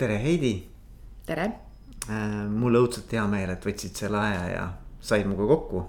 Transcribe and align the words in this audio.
tere, 0.00 0.16
Heidi. 0.22 0.54
tere. 1.26 1.46
Äh, 2.08 2.36
mul 2.48 2.78
õudselt 2.78 3.10
hea 3.12 3.22
meel, 3.28 3.50
et 3.52 3.64
võtsid 3.68 3.98
selle 4.00 4.16
aja 4.16 4.44
ja 4.48 4.62
said 5.04 5.26
minuga 5.28 5.48
kokku. 5.50 5.82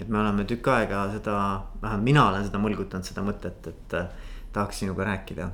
et 0.00 0.08
me 0.08 0.18
oleme 0.18 0.42
tükk 0.48 0.66
aega 0.72 1.04
seda, 1.12 1.34
vähemalt 1.82 2.02
mina 2.02 2.22
olen 2.30 2.46
seda 2.46 2.58
mõlgutanud, 2.58 3.06
seda 3.06 3.22
mõtet, 3.22 3.68
et 3.68 3.96
äh, 3.98 4.06
tahaks 4.52 4.80
sinuga 4.80 5.04
rääkida. 5.10 5.50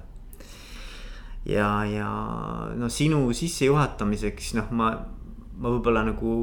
ja, 1.51 1.71
ja 1.91 2.11
no 2.79 2.89
sinu 2.89 3.25
sissejuhatamiseks, 3.35 4.53
noh, 4.61 4.71
ma, 4.71 4.93
ma 5.57 5.75
võib-olla 5.75 6.05
nagu 6.07 6.37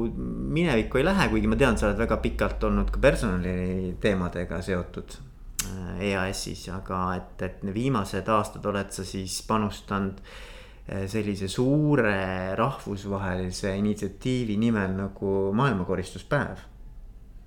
minevikku 0.58 1.00
ei 1.00 1.08
lähe, 1.08 1.30
kuigi 1.32 1.48
ma 1.48 1.56
tean, 1.56 1.80
sa 1.80 1.88
oled 1.88 2.04
väga 2.04 2.20
pikalt 2.26 2.68
olnud 2.68 2.92
ka 2.92 3.00
personaliteemadega 3.00 4.60
seotud 4.68 5.16
EAS-is, 6.04 6.68
aga 6.76 7.00
et, 7.16 7.48
et 7.48 7.66
viimased 7.74 8.28
aastad 8.28 8.68
oled 8.68 8.92
sa 8.92 9.08
siis 9.08 9.40
panustanud 9.48 10.20
sellise 10.88 11.48
suure 11.52 12.54
rahvusvahelise 12.56 13.74
initsiatiivi 13.76 14.56
nimel 14.56 14.94
nagu 14.96 15.32
maailmakoristuspäev. 15.52 16.62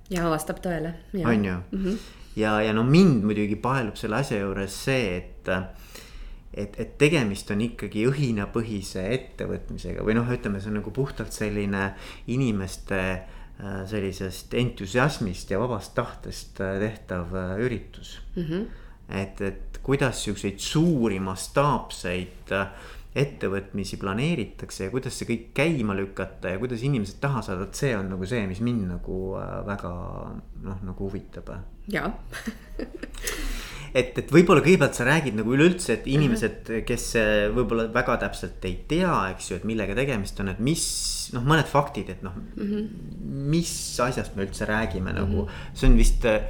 ja 0.10 0.30
vastab 0.30 0.62
tõele. 0.62 0.94
on 1.26 1.46
ju 1.46 1.56
mm, 1.72 1.86
-hmm. 1.86 1.98
ja, 2.36 2.62
ja 2.62 2.74
no 2.74 2.84
mind 2.84 3.24
muidugi 3.24 3.56
paelub 3.56 3.96
selle 3.96 4.16
asja 4.16 4.40
juures 4.40 4.84
see, 4.84 5.18
et 5.18 5.50
et, 6.54 6.80
et 6.80 6.98
tegemist 6.98 7.52
on 7.52 7.62
ikkagi 7.62 8.06
õhinapõhise 8.08 9.08
ettevõtmisega 9.14 10.04
või 10.04 10.14
noh, 10.14 10.28
ütleme, 10.30 10.60
see 10.60 10.70
on 10.70 10.82
nagu 10.84 10.92
puhtalt 10.92 11.34
selline 11.34 11.94
inimeste 12.28 13.02
Äh, 13.62 13.84
sellisest 13.86 14.54
entusiasmist 14.58 15.52
ja 15.54 15.60
vabast 15.62 15.92
tahtest 15.94 16.58
äh, 16.66 16.80
tehtav 16.82 17.36
äh, 17.38 17.60
üritus 17.62 18.16
mm. 18.36 18.44
-hmm. 18.44 18.64
et, 19.20 19.42
et 19.42 19.80
kuidas 19.84 20.24
siukseid 20.24 20.58
suuri 20.58 21.20
mastaapseid 21.20 22.50
ettevõtmisi 23.16 23.98
planeeritakse 24.00 24.86
ja 24.86 24.92
kuidas 24.94 25.18
see 25.20 25.28
kõik 25.28 25.50
käima 25.58 25.96
lükata 25.98 26.54
ja 26.54 26.60
kuidas 26.62 26.84
inimesed 26.88 27.20
taha 27.24 27.42
saada, 27.44 27.68
et 27.68 27.76
see 27.76 27.92
on 27.98 28.08
nagu 28.14 28.28
see, 28.30 28.46
mis 28.48 28.62
mind 28.64 28.88
nagu 28.94 29.18
väga 29.68 29.92
noh, 30.64 30.78
nagu 30.88 31.10
huvitab. 31.10 31.52
jaa 31.92 32.14
et, 34.00 34.16
et 34.16 34.32
võib-olla 34.32 34.64
kõigepealt 34.64 34.96
sa 34.96 35.08
räägid 35.08 35.36
nagu 35.36 35.52
üleüldse, 35.56 35.98
et 35.98 36.08
inimesed, 36.08 36.72
kes 36.88 37.08
võib-olla 37.56 37.90
väga 37.92 38.16
täpselt 38.24 38.64
ei 38.70 38.78
tea, 38.88 39.12
eks 39.34 39.52
ju, 39.52 39.60
et 39.60 39.68
millega 39.68 39.98
tegemist 39.98 40.40
on, 40.44 40.54
et 40.54 40.64
mis 40.64 40.86
noh, 41.36 41.44
mõned 41.48 41.68
faktid, 41.70 42.14
et 42.16 42.24
noh 42.26 42.38
mm, 42.38 42.72
-hmm. 42.72 43.12
mis 43.52 43.74
asjast 44.04 44.38
me 44.38 44.48
üldse 44.48 44.68
räägime 44.70 45.12
mm 45.12 45.18
-hmm. 45.18 45.36
nagu, 45.36 45.48
see 45.74 45.90
on 45.90 45.98
vist 46.00 46.26
äh, 46.26 46.42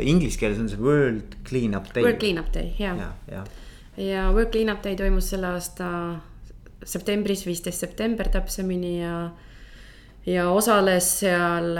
inglise 0.00 0.38
keeles 0.38 0.58
on 0.58 0.68
see 0.68 0.80
World 0.82 1.38
Cleanup 1.44 1.94
Day. 1.94 2.02
World 2.02 2.20
Cleanup 2.20 2.52
Day, 2.54 2.74
ja, 2.78 2.94
ja, 2.96 3.12
ja. 3.30 3.44
Ja 3.98 4.28
World 4.30 4.52
Cleanup 4.54 4.82
Day 4.84 4.96
toimus 4.96 5.30
selle 5.32 5.52
aasta 5.56 5.88
septembris, 6.86 7.44
viisteist 7.46 7.82
september 7.82 8.28
täpsemini 8.30 9.00
ja, 9.00 9.16
ja 10.26 10.50
osales 10.50 11.10
seal 11.20 11.74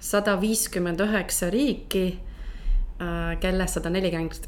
sada 0.00 0.36
viiskümmend 0.40 1.02
üheksa 1.02 1.50
riiki 1.50 2.06
Äh, 2.96 3.34
kellest 3.40 3.76
sada 3.76 3.90
nelikümmend 3.92 4.46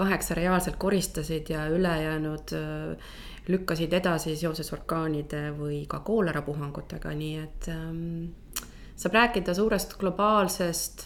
kaheksa 0.00 0.34
reaalselt 0.34 0.78
koristasid 0.80 1.50
ja 1.52 1.66
ülejäänud 1.68 2.54
äh, 2.56 3.10
lükkasid 3.52 3.92
edasi 3.92 4.32
seoses 4.40 4.72
orkaanide 4.72 5.50
või 5.58 5.82
ka 5.88 6.00
koolerapuhangutega, 6.00 7.12
nii 7.18 7.34
et 7.42 7.68
ähm, 7.68 8.30
saab 8.96 9.18
rääkida 9.18 9.52
suurest 9.58 9.92
globaalsest, 10.00 11.04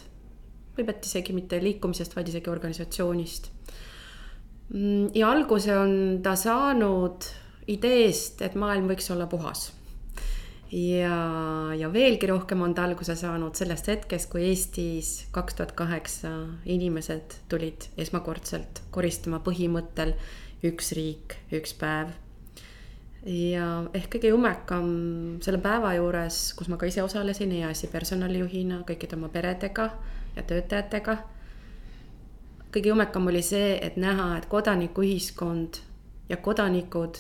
võib 0.79 0.93
et 0.95 1.11
isegi 1.11 1.35
mitte 1.35 1.59
liikumisest, 1.65 2.15
vaid 2.15 2.31
isegi 2.31 2.55
organisatsioonist. 2.55 3.51
Mm, 4.75 5.11
ja 5.15 5.31
alguse 5.31 5.77
on 5.79 6.21
ta 6.23 6.35
saanud 6.37 7.29
ideest, 7.71 8.43
et 8.43 8.55
maailm 8.59 8.89
võiks 8.91 9.11
olla 9.15 9.27
puhas 9.31 9.69
ja, 10.73 11.17
ja 11.79 11.91
veelgi 11.93 12.27
rohkem 12.31 12.63
on 12.63 12.75
ta 12.75 12.87
alguse 12.87 13.17
saanud 13.19 13.57
sellest 13.59 13.89
hetkest, 13.91 14.31
kui 14.31 14.47
Eestis 14.49 15.27
kaks 15.35 15.59
tuhat 15.59 15.73
kaheksa 15.79 16.33
inimesed 16.65 17.39
tulid 17.51 17.89
esmakordselt 17.99 18.83
koristama 18.95 19.41
põhimõttel 19.45 20.15
üks 20.67 20.93
riik, 20.97 21.39
üks 21.55 21.77
päev. 21.79 22.15
ja 23.27 23.87
ehk 23.95 24.11
kõige 24.17 24.31
jumekam 24.31 24.91
selle 25.43 25.59
päeva 25.63 25.95
juures, 25.97 26.55
kus 26.59 26.69
ma 26.71 26.79
ka 26.79 26.87
ise 26.87 27.03
osalesin 27.03 27.53
EAS-i 27.53 27.91
personalijuhina 27.93 28.83
kõikide 28.87 29.19
oma 29.19 29.29
peredega 29.29 29.91
ja 30.37 30.43
töötajatega. 30.43 31.19
Kõige 32.77 32.93
jumekam 32.93 33.33
oli 33.33 33.41
see, 33.43 33.79
et 33.83 33.97
näha, 33.97 34.37
et 34.37 34.47
kodanikuühiskond 34.53 35.81
ja 36.29 36.37
kodanikud 36.37 37.17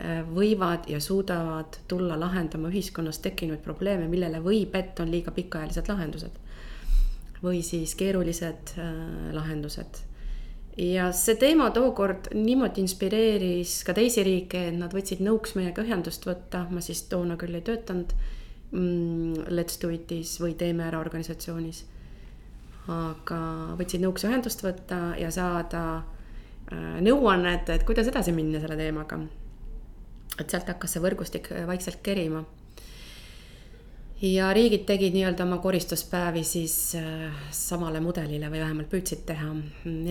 Äh, 0.00 0.22
võivad 0.24 0.86
ja 0.88 0.96
suudavad 1.04 1.76
tulla 1.88 2.16
lahendama 2.16 2.70
ühiskonnas 2.72 3.18
tekkinud 3.20 3.60
probleeme, 3.60 4.06
millele 4.08 4.38
võib 4.40 4.72
ette 4.78 5.04
on 5.04 5.10
liiga 5.12 5.34
pikaajalised 5.36 5.90
lahendused. 5.92 6.38
või 7.42 7.60
siis 7.62 7.94
keerulised 7.98 8.72
äh, 8.78 9.34
lahendused. 9.36 10.00
ja 10.76 11.10
see 11.12 11.34
teema 11.36 11.70
tookord 11.70 12.32
niimoodi 12.34 12.80
inspireeris 12.80 13.84
ka 13.84 13.92
teisi 13.92 14.24
riike, 14.24 14.68
et 14.68 14.78
nad 14.78 14.94
võtsid 14.94 15.20
nõuks 15.20 15.54
meiega 15.54 15.84
ühendust 15.84 16.24
võtta, 16.26 16.66
ma 16.70 16.80
siis 16.80 17.02
toona 17.02 17.36
küll 17.36 17.54
ei 17.54 17.62
töötanud 17.62 18.14
mm, 18.70 19.52
Let's 19.52 19.76
Do 19.82 19.90
Itis 19.92 20.40
või 20.40 20.54
Teeme 20.54 20.88
Ära 20.88 21.04
organisatsioonis. 21.04 21.84
Aga 22.90 23.42
võtsid 23.78 24.02
nõuks 24.02 24.26
ühendust 24.26 24.64
võtta 24.64 25.12
ja 25.20 25.30
saada 25.30 25.84
äh, 25.98 26.98
nõuannet, 27.04 27.70
et 27.70 27.86
kuidas 27.86 28.10
edasi 28.10 28.34
minna 28.34 28.60
selle 28.62 28.80
teemaga 28.80 29.20
et 30.40 30.52
sealt 30.52 30.68
hakkas 30.72 30.96
see 30.96 31.04
võrgustik 31.04 31.52
äh, 31.52 31.64
vaikselt 31.68 32.02
kerima. 32.04 32.44
ja 34.22 34.52
riigid 34.54 34.84
tegid 34.86 35.16
nii-öelda 35.16 35.42
oma 35.42 35.58
koristuspäevi 35.62 36.44
siis 36.46 36.76
äh, 36.98 37.40
samale 37.50 38.00
mudelile 38.00 38.50
või 38.52 38.62
vähemalt 38.62 38.90
püüdsid 38.92 39.24
teha 39.26 39.50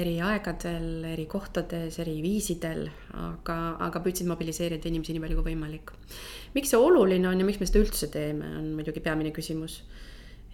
eri 0.04 0.18
aegadel, 0.28 1.06
eri 1.14 1.26
kohtades, 1.32 2.00
eri 2.04 2.18
viisidel, 2.24 2.86
aga, 3.16 3.58
aga 3.88 4.04
püüdsid 4.04 4.30
mobiliseerida 4.30 4.92
inimesi 4.92 5.16
nii 5.16 5.24
palju 5.26 5.40
kui 5.40 5.54
võimalik. 5.54 5.96
miks 6.54 6.74
see 6.74 6.82
oluline 6.90 7.30
on 7.30 7.40
ja 7.40 7.48
miks 7.48 7.62
me 7.62 7.70
seda 7.70 7.86
üldse 7.86 8.12
teeme, 8.12 8.56
on 8.60 8.74
muidugi 8.78 9.04
peamine 9.04 9.34
küsimus. 9.36 9.82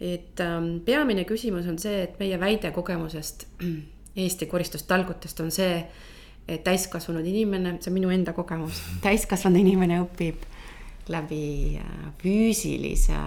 Et 0.02 0.42
ähm, 0.44 0.78
peamine 0.86 1.26
küsimus 1.26 1.68
on 1.68 1.80
see, 1.82 2.04
et 2.04 2.20
meie 2.20 2.40
väide 2.40 2.72
kogemusest 2.76 3.48
Eesti 4.24 4.48
koristustalgutest 4.50 5.40
on 5.44 5.52
see 5.54 5.82
et 6.48 6.64
täiskasvanud 6.64 7.26
inimene, 7.28 7.76
see 7.82 7.92
on 7.92 7.98
minu 7.98 8.12
enda 8.14 8.34
kogemus, 8.36 8.80
täiskasvanud 9.06 9.60
inimene 9.62 10.00
õpib 10.06 10.46
läbi 11.12 11.78
äh, 11.80 12.08
füüsilise 12.20 13.18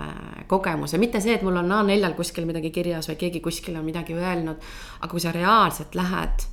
kogemuse, 0.49 1.01
mitte 1.01 1.21
see, 1.23 1.39
et 1.39 1.45
mul 1.45 1.57
on 1.61 1.71
A4-l 1.79 2.17
kuskil 2.19 2.49
midagi 2.49 2.73
kirjas 2.75 3.09
või 3.09 3.19
keegi 3.21 3.41
kuskil 3.45 3.79
on 3.81 3.87
midagi 3.87 4.17
öelnud. 4.17 4.71
aga 5.01 5.11
kui 5.13 5.21
sa 5.21 5.33
reaalselt 5.33 5.97
lähed 5.97 6.49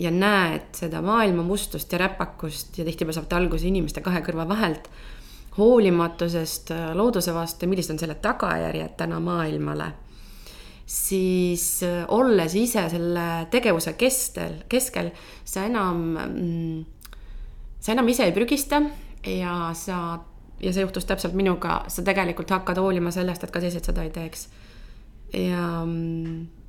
ja 0.00 0.10
näed 0.10 0.72
seda 0.76 1.02
maailma 1.04 1.44
mustust 1.44 1.92
ja 1.92 2.00
räpakust 2.00 2.78
ja 2.78 2.84
tihtipeale 2.84 3.16
saab 3.16 3.28
ta 3.28 3.36
alguse 3.36 3.68
inimeste 3.68 4.00
kahe 4.00 4.22
kõrva 4.24 4.48
vahelt. 4.48 4.88
Hoolimatusest 5.58 6.70
äh, 6.70 6.94
looduse 6.96 7.34
vastu 7.34 7.66
ja 7.66 7.68
millised 7.68 7.94
on 7.94 7.98
selle 7.98 8.14
tagajärjed 8.14 8.96
täna 8.96 9.20
maailmale 9.20 9.92
siis 10.86 11.82
äh, 11.82 12.04
olles 12.08 12.54
ise 12.54 12.84
selle 12.92 13.26
tegevuse 13.50 13.94
kestel, 13.98 14.58
keskel, 14.68 15.10
sa 15.44 15.64
enam 15.68 16.02
mm,, 16.26 16.84
sa 17.80 17.94
enam 17.94 18.08
ise 18.12 18.26
ei 18.28 18.34
prügista 18.36 18.82
ja 19.26 19.70
sa, 19.78 20.18
ja 20.60 20.72
see 20.72 20.84
juhtus 20.84 21.06
täpselt 21.08 21.36
minuga, 21.38 21.82
sa 21.88 22.04
tegelikult 22.04 22.50
hakkad 22.52 22.80
hoolima 22.82 23.12
sellest, 23.14 23.44
et 23.44 23.54
ka 23.54 23.62
teised 23.62 23.88
seda 23.88 24.04
ei 24.04 24.12
teeks. 24.14 24.48
ja, 25.32 25.84
mm, 25.84 26.61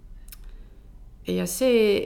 ja 1.27 1.45
see 1.47 2.03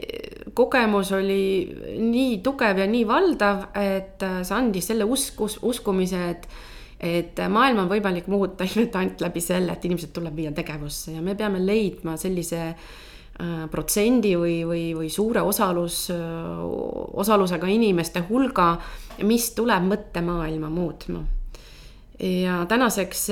kogemus 0.57 1.11
oli 1.17 1.67
nii 1.97 2.39
tugev 2.45 2.81
ja 2.83 2.88
nii 2.89 3.05
valdav, 3.07 3.69
et 3.78 4.23
äh, 4.25 4.39
see 4.45 4.57
andis 4.57 4.91
selle 4.91 5.07
usk, 5.07 5.41
uskumise, 5.61 6.23
et 6.31 6.50
et 6.97 7.38
maailma 7.53 7.83
on 7.83 7.91
võimalik 7.91 8.25
muuta 8.25 8.65
ainult 8.97 9.21
läbi 9.21 9.41
selle, 9.44 9.75
et 9.75 9.83
inimesed 9.86 10.09
tuleb 10.15 10.33
viia 10.33 10.50
tegevusse 10.51 11.13
ja 11.13 11.21
me 11.21 11.36
peame 11.38 11.62
leidma 11.62 12.15
sellise 12.18 12.62
äh, 12.71 13.65
protsendi 13.69 14.33
või, 14.38 14.63
või, 14.65 14.83
või 14.97 15.09
suure 15.13 15.44
osalus, 15.45 16.07
osalusega 16.09 17.69
inimeste 17.69 18.25
hulga, 18.30 18.71
mis 19.30 19.51
tuleb 19.53 19.86
mõttemaailma 19.91 20.74
muutma. 20.74 21.21
Ja 22.19 22.65
tänaseks 22.65 23.27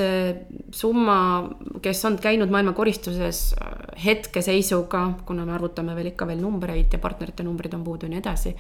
summa, 0.72 1.50
kes 1.82 2.06
on 2.06 2.20
käinud 2.22 2.52
maailma 2.54 2.74
koristuses 2.78 3.56
hetkeseisuga, 4.06 5.06
kuna 5.26 5.46
me 5.46 5.56
arvutame 5.56 5.96
veel 5.98 6.12
ikka 6.12 6.28
veel 6.30 6.44
numbreid 6.44 6.94
ja 6.94 7.00
partnerite 7.02 7.44
numbrid 7.44 7.74
on 7.74 7.84
puudu 7.84 8.06
ja 8.06 8.14
nii 8.14 8.22
edasi, 8.22 8.54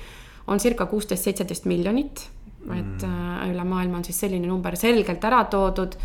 on 0.47 0.59
circa 0.59 0.87
kuusteist, 0.89 1.27
seitseteist 1.27 1.69
miljonit 1.69 2.25
et 2.73 3.03
mm. 3.05 3.51
üle 3.51 3.65
maailma 3.67 3.99
on 3.99 4.07
siis 4.07 4.17
selline 4.23 4.47
number 4.49 4.77
selgelt 4.79 5.23
ära 5.27 5.43
toodud. 5.51 5.97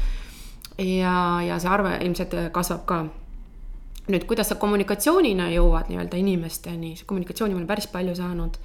ja, 0.78 1.14
ja 1.44 1.58
see 1.60 1.70
arve 1.70 1.96
ilmselt 2.04 2.36
kasvab 2.52 2.84
ka. 2.88 3.00
nüüd, 4.10 4.26
kuidas 4.28 4.50
sa 4.50 4.58
kommunikatsioonina 4.60 5.50
jõuad 5.54 5.90
nii-öelda 5.90 6.18
inimesteni, 6.18 6.94
kommunikatsiooni 7.06 7.54
ma 7.54 7.62
olen 7.62 7.70
päris 7.70 7.88
palju 7.92 8.14
saanud 8.18 8.58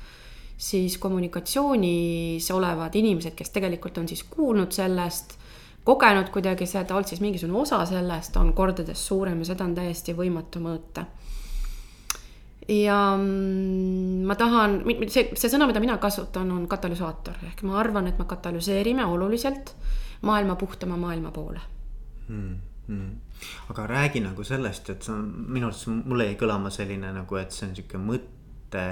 siis 0.57 0.97
kommunikatsioonis 0.97 2.47
olevad 2.55 2.95
inimesed, 2.95 3.35
kes 3.35 3.51
tegelikult 3.51 3.97
on 3.99 4.07
siis 4.07 4.23
kuulnud 4.23 4.71
sellest, 4.71 5.35
kogenud 5.85 6.31
kuidagi 6.33 6.65
seda, 6.65 6.95
olnud 6.95 7.09
siis 7.09 7.21
mingisugune 7.21 7.61
osa 7.61 7.83
sellest, 7.85 8.37
on 8.41 8.53
kordades 8.57 9.07
suurem 9.07 9.39
ja 9.43 9.51
seda 9.53 9.67
on 9.67 9.75
täiesti 9.77 10.15
võimatu 10.17 10.63
mõõta 10.63 11.05
ja 12.67 13.15
mm, 13.17 14.25
ma 14.25 14.35
tahan, 14.35 14.79
see, 15.07 15.29
see 15.37 15.51
sõna, 15.51 15.67
mida 15.69 15.81
mina 15.83 15.97
kasutan, 16.01 16.49
on 16.53 16.65
katalüsaator 16.69 17.43
ehk 17.51 17.61
ma 17.67 17.77
arvan, 17.81 18.09
et 18.09 18.17
me 18.19 18.25
katalüseerime 18.29 19.05
oluliselt 19.05 19.75
maailma 20.25 20.55
puhtama 20.59 20.97
maailma 20.97 21.31
poole 21.35 21.61
hmm,. 22.27 22.55
Hmm. 22.85 23.13
aga 23.69 23.87
räägi 23.89 24.21
nagu 24.21 24.43
sellest, 24.45 24.89
et 24.93 25.05
see 25.05 25.13
on 25.13 25.25
minu 25.49 25.71
arust 25.71 25.87
mulle 25.89 26.27
jäi 26.27 26.35
kõlama 26.37 26.69
selline 26.69 27.09
nagu, 27.15 27.37
et 27.41 27.53
see 27.53 27.65
on 27.65 27.73
sihuke 27.77 27.97
mõtte 27.97 28.83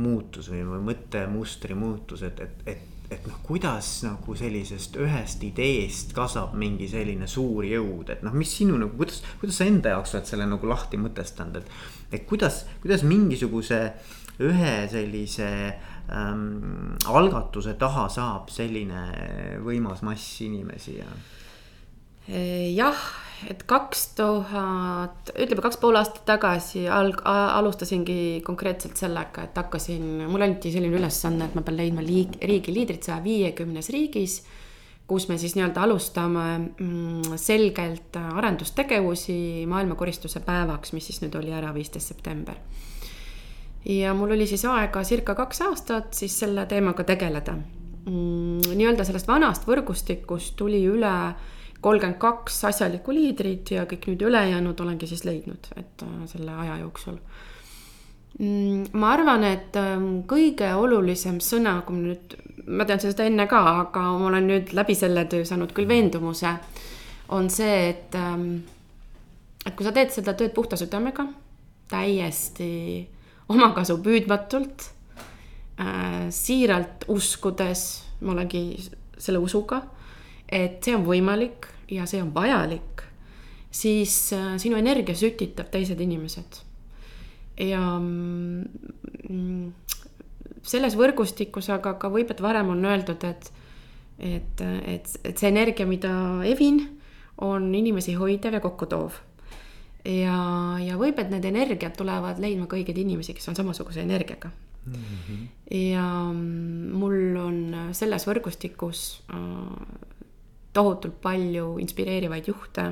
muutus 0.00 0.48
või, 0.48 0.62
või 0.64 0.80
mõttemustri 0.86 1.76
muutus, 1.76 2.22
et, 2.24 2.40
et, 2.40 2.62
et 2.64 2.99
et 3.10 3.26
noh, 3.26 3.38
kuidas 3.42 3.88
nagu 4.06 4.34
sellisest 4.38 4.96
ühest 5.02 5.42
ideest 5.42 6.14
kasvab 6.14 6.54
mingi 6.58 6.86
selline 6.90 7.26
suur 7.30 7.66
jõud, 7.66 8.12
et 8.14 8.22
noh, 8.22 8.34
mis 8.36 8.52
sinu 8.60 8.78
nagu, 8.78 8.94
kuidas, 8.98 9.20
kuidas 9.40 9.58
sa 9.58 9.66
enda 9.66 9.96
jaoks 9.96 10.14
oled 10.14 10.30
selle 10.30 10.46
nagu 10.50 10.70
lahti 10.70 11.00
mõtestanud, 11.00 11.58
et. 11.58 11.72
et 12.14 12.26
kuidas, 12.28 12.64
kuidas 12.82 13.02
mingisuguse 13.06 13.80
ühe 14.46 14.74
sellise 14.88 15.50
ähm, 16.08 16.94
algatuse 17.10 17.74
taha 17.80 18.06
saab 18.12 18.48
selline 18.52 19.02
võimas 19.64 20.04
mass 20.06 20.38
inimesi 20.46 20.96
ja. 21.00 21.10
jah 22.30 23.02
et 23.48 23.62
kaks 23.68 24.02
tuhat, 24.18 25.30
ütleme 25.32 25.62
kaks 25.64 25.78
pool 25.80 25.96
aastat 26.00 26.24
tagasi 26.28 26.84
alg-, 26.92 27.22
alustasingi 27.24 28.40
konkreetselt 28.44 29.00
sellega, 29.00 29.46
et 29.48 29.56
hakkasin, 29.56 30.26
mulle 30.28 30.50
anti 30.50 30.72
selline 30.74 30.98
ülesanne, 30.98 31.48
et 31.48 31.56
ma 31.56 31.64
pean 31.64 31.78
leidma 31.78 32.04
liig-, 32.04 32.36
riigi 32.44 32.74
liidrit 32.74 33.06
saja 33.08 33.22
viiekümnes 33.24 33.92
riigis. 33.94 34.42
kus 35.10 35.24
me 35.26 35.34
siis 35.42 35.56
nii-öelda 35.56 35.82
alustame 35.82 36.42
mm, 36.78 37.32
selgelt 37.34 38.14
arendustegevusi 38.14 39.66
maailmakoristuse 39.66 40.38
päevaks, 40.46 40.92
mis 40.94 41.08
siis 41.10 41.18
nüüd 41.24 41.34
oli 41.34 41.50
ära 41.50 41.72
viisteist 41.74 42.12
september. 42.12 42.54
ja 43.84 44.14
mul 44.14 44.36
oli 44.36 44.46
siis 44.46 44.64
aega 44.64 45.02
circa 45.02 45.34
kaks 45.34 45.62
aastat 45.66 46.14
siis 46.14 46.38
selle 46.38 46.66
teemaga 46.66 47.04
tegeleda 47.04 47.56
mm,. 47.56 48.76
nii-öelda 48.76 49.04
sellest 49.08 49.26
vanast 49.26 49.66
võrgustikust 49.66 50.54
tuli 50.56 50.84
üle 50.86 51.14
kolmkümmend 51.80 52.18
kaks 52.20 52.64
asjalikku 52.68 53.14
liidrit 53.14 53.72
ja 53.74 53.86
kõik 53.88 54.10
nüüd 54.10 54.24
ülejäänud 54.28 54.80
olengi 54.84 55.08
siis 55.08 55.24
leidnud, 55.24 55.70
et 55.80 56.04
äh, 56.04 56.18
selle 56.30 56.54
aja 56.64 56.76
jooksul. 56.82 57.16
Mm, 58.38 58.90
ma 59.00 59.14
arvan, 59.14 59.44
et 59.48 59.76
ähm, 59.80 60.10
kõige 60.28 60.68
olulisem 60.76 61.40
sõna, 61.44 61.80
kui 61.86 61.96
ma 61.96 62.10
nüüd, 62.10 62.36
ma 62.68 62.86
tean 62.88 63.00
seda 63.02 63.26
enne 63.26 63.46
ka, 63.50 63.62
aga 63.84 64.04
ma 64.20 64.28
olen 64.30 64.48
nüüd 64.48 64.74
läbi 64.76 64.96
selle 64.96 65.24
töö 65.30 65.46
saanud 65.48 65.72
küll 65.76 65.88
veendumuse, 65.90 66.52
on 67.36 67.50
see, 67.52 67.76
et, 67.90 68.16
ähm, 68.18 68.62
et 69.64 69.74
kui 69.76 69.86
sa 69.86 69.94
teed 69.96 70.12
seda 70.14 70.36
tööd 70.38 70.54
puhta 70.56 70.78
südamega, 70.80 71.26
täiesti 71.90 72.70
omakasu 73.50 73.98
püüdmatult, 74.04 74.90
äh, 75.80 76.28
siiralt 76.34 77.08
uskudes, 77.10 77.88
ma 78.20 78.36
olengi 78.36 78.64
selle 79.20 79.40
usuga 79.42 79.80
et 80.50 80.82
see 80.84 80.96
on 80.96 81.06
võimalik 81.06 81.69
ja 81.90 82.06
see 82.06 82.22
on 82.22 82.34
vajalik, 82.34 83.04
siis 83.70 84.32
äh, 84.36 84.54
sinu 84.62 84.78
energia 84.80 85.14
sütitab 85.16 85.70
teised 85.70 86.00
inimesed. 86.00 86.60
ja 87.60 87.80
mm, 87.98 89.72
selles 90.62 90.96
võrgustikus, 90.96 91.68
aga 91.72 91.94
ka 92.00 92.08
võib, 92.12 92.30
et 92.32 92.40
varem 92.40 92.70
on 92.72 92.84
öeldud, 92.84 93.24
et, 93.24 93.50
et, 94.18 94.62
et, 94.62 95.10
et 95.24 95.36
see 95.36 95.48
energia, 95.48 95.86
mida 95.86 96.12
evin, 96.48 96.86
on 97.40 97.74
inimesi 97.74 98.14
hoidev 98.20 98.58
ja 98.58 98.60
kokkutoov 98.60 99.18
ja, 100.04 100.36
ja 100.80 100.96
võib, 101.00 101.18
et 101.20 101.30
need 101.32 101.46
energiat 101.48 101.96
tulevad 101.98 102.40
leidma 102.40 102.68
ka 102.68 102.78
õigeid 102.78 102.98
inimesi, 103.00 103.34
kes 103.36 103.50
on 103.52 103.58
samasuguse 103.58 104.02
energiaga 104.04 104.50
mm. 104.50 104.94
-hmm. 104.94 105.46
ja 105.90 106.06
mul 106.32 107.36
on 107.40 107.92
selles 107.96 108.26
võrgustikus 108.28 109.22
äh, 109.32 110.19
tohutult 110.72 111.20
palju 111.22 111.78
inspireerivaid 111.82 112.46
juhte, 112.50 112.84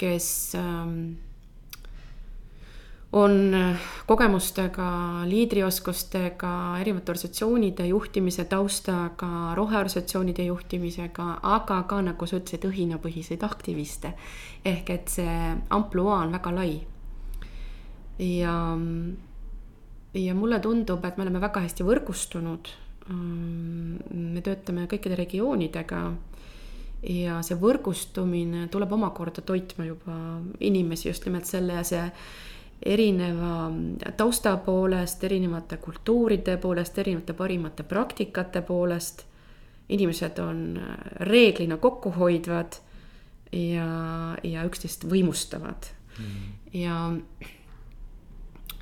kes 0.00 0.28
ähm, 0.58 0.96
on 3.12 3.52
kogemustega, 4.06 4.86
liidrioskustega, 5.28 6.52
erinevate 6.80 7.12
organisatsioonide 7.12 7.86
juhtimise 7.90 8.46
taustaga, 8.48 9.52
roheorganisatsioonide 9.54 10.46
juhtimisega, 10.48 11.26
aga 11.42 11.82
ka 11.88 12.00
nagu 12.06 12.28
sa 12.28 12.40
ütlesid, 12.40 12.64
õhinapõhiseid 12.70 13.44
aktiviste. 13.44 14.14
ehk 14.64 14.90
et 14.90 15.08
see 15.08 15.56
ampluaa 15.70 16.22
on 16.24 16.32
väga 16.32 16.54
lai. 16.54 16.80
ja, 18.18 18.78
ja 20.14 20.34
mulle 20.34 20.60
tundub, 20.60 21.04
et 21.04 21.16
me 21.16 21.22
oleme 21.22 21.40
väga 21.40 21.60
hästi 21.60 21.84
võrgustunud. 21.84 22.68
Ähm, 23.10 23.96
me 24.10 24.40
töötame 24.40 24.86
kõikide 24.86 25.16
regioonidega 25.18 26.12
ja 27.02 27.40
see 27.42 27.58
võrgustumine 27.58 28.68
tuleb 28.70 28.92
omakorda 28.94 29.42
toitma 29.42 29.86
juba 29.88 30.16
inimesi 30.60 31.08
just 31.08 31.26
nimelt 31.26 31.48
selle 31.50 31.80
ja 31.80 31.84
see 31.86 32.04
erineva 32.82 33.70
tausta 34.18 34.56
poolest, 34.62 35.24
erinevate 35.24 35.78
kultuuride 35.82 36.56
poolest, 36.62 36.98
erinevate 36.98 37.34
parimate 37.38 37.82
praktikate 37.82 38.62
poolest. 38.62 39.26
inimesed 39.88 40.38
on 40.38 40.80
reeglina 41.20 41.76
kokkuhoidvad 41.76 42.76
ja, 43.52 43.88
ja 44.42 44.64
üksteist 44.64 45.04
võimustavad 45.04 45.90
mm. 46.18 46.52
ja 46.72 46.96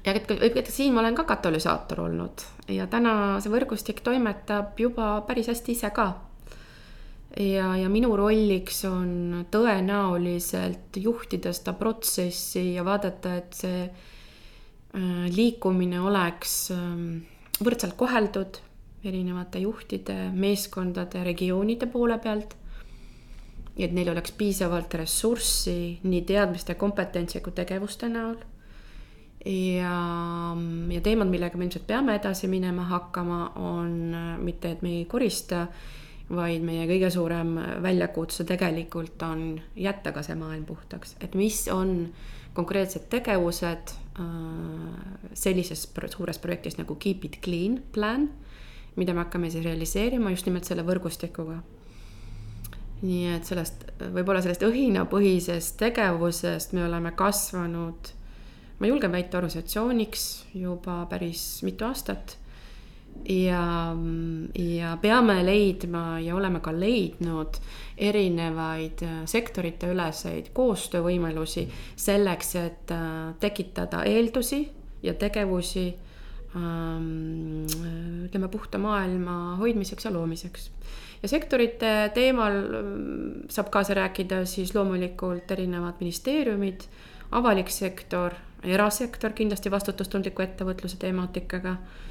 ja 0.04 0.14
et, 0.14 0.30
et 0.56 0.70
siin 0.70 0.94
ma 0.94 1.00
olen 1.00 1.14
ka 1.14 1.24
katalüsaator 1.24 2.00
olnud 2.00 2.44
ja 2.68 2.86
täna 2.86 3.40
see 3.40 3.52
võrgustik 3.52 4.04
toimetab 4.04 4.78
juba 4.80 5.12
päris 5.26 5.50
hästi 5.50 5.72
ise 5.72 5.90
ka 5.96 6.12
ja, 7.38 7.76
ja 7.76 7.90
minu 7.92 8.14
rolliks 8.18 8.84
on 8.88 9.44
tõenäoliselt 9.52 10.96
juhtida 10.96 11.52
seda 11.54 11.74
protsessi 11.78 12.72
ja 12.74 12.84
vaadata, 12.86 13.36
et 13.38 13.60
see 13.62 13.84
äh, 13.86 15.28
liikumine 15.34 16.00
oleks 16.02 16.56
ähm, 16.74 17.22
võrdselt 17.62 17.96
koheldud 18.00 18.60
erinevate 19.04 19.62
juhtide, 19.62 20.16
meeskondade, 20.36 21.22
regioonide 21.24 21.86
poole 21.88 22.18
pealt. 22.18 22.56
ja 23.76 23.86
et 23.86 23.92
neil 23.96 24.10
oleks 24.12 24.32
piisavalt 24.36 24.94
ressurssi 24.98 26.00
nii 26.02 26.22
teadmiste, 26.28 26.74
kompetentsi 26.74 27.40
kui 27.40 27.52
tegevuste 27.52 28.08
näol. 28.08 28.36
ja, 29.46 29.94
ja 30.90 31.00
teemad, 31.00 31.30
millega 31.30 31.56
me 31.56 31.64
ilmselt 31.64 31.86
peame 31.86 32.18
edasi 32.18 32.48
minema 32.48 32.84
hakkama, 32.90 33.52
on 33.56 34.14
äh, 34.14 34.38
mitte, 34.38 34.74
et 34.74 34.82
me 34.82 34.98
ei 34.98 35.04
korista 35.04 35.68
vaid 36.30 36.62
meie 36.62 36.86
kõige 36.86 37.10
suurem 37.10 37.56
väljakutse 37.82 38.44
tegelikult 38.46 39.22
on 39.26 39.56
jätta 39.78 40.12
ka 40.14 40.22
see 40.22 40.36
maailm 40.38 40.66
puhtaks, 40.68 41.16
et 41.20 41.34
mis 41.38 41.64
on 41.72 42.12
konkreetsed 42.54 43.08
tegevused 43.10 43.92
äh, 44.20 45.34
sellises 45.34 45.86
suures 46.14 46.38
projektis 46.42 46.78
nagu 46.78 46.96
Keep 46.98 47.26
it 47.26 47.40
clean 47.42 47.80
plan, 47.94 48.28
mida 48.96 49.14
me 49.14 49.24
hakkame 49.24 49.50
siis 49.50 49.64
realiseerima 49.64 50.32
just 50.34 50.46
nimelt 50.46 50.66
selle 50.68 50.86
võrgustikuga. 50.86 51.60
nii 53.00 53.30
et 53.32 53.48
sellest, 53.48 53.86
võib-olla 54.12 54.42
sellest 54.44 54.62
õhinapõhisest 54.66 55.78
tegevusest 55.80 56.74
me 56.76 56.84
oleme 56.84 57.14
kasvanud, 57.16 58.10
ma 58.78 58.90
julgen 58.90 59.12
väita, 59.14 59.38
organisatsiooniks 59.38 60.26
juba 60.52 61.06
päris 61.08 61.62
mitu 61.64 61.86
aastat 61.88 62.36
ja, 63.28 63.96
ja 64.58 64.96
peame 65.02 65.40
leidma 65.46 66.20
ja 66.20 66.34
oleme 66.36 66.60
ka 66.60 66.72
leidnud 66.72 67.60
erinevaid 68.00 69.02
äh, 69.04 69.16
sektorite 69.28 69.90
üleseid 69.92 70.50
koostöövõimalusi 70.56 71.66
selleks, 72.00 72.54
et 72.60 72.94
äh, 72.94 73.34
tekitada 73.40 74.04
eeldusi 74.08 74.62
ja 75.02 75.14
tegevusi 75.14 75.86
ähm, 76.56 77.66
ütleme, 78.26 78.48
puhta 78.48 78.78
maailma 78.78 79.56
hoidmiseks 79.60 80.04
ja 80.04 80.12
loomiseks. 80.12 80.70
ja 81.22 81.28
sektorite 81.28 82.10
teemal 82.14 82.60
ähm, 82.80 83.46
saab 83.48 83.70
kaasa 83.70 83.94
rääkida 83.94 84.44
siis 84.44 84.74
loomulikult 84.74 85.50
erinevad 85.50 86.00
ministeeriumid, 86.00 86.88
avalik 87.30 87.68
sektor, 87.70 88.34
erasektor 88.64 89.32
kindlasti 89.36 89.70
vastutustundliku 89.70 90.42
ettevõtluse 90.42 90.96
temaatikaga 90.96 91.76
Äh, 91.76 92.09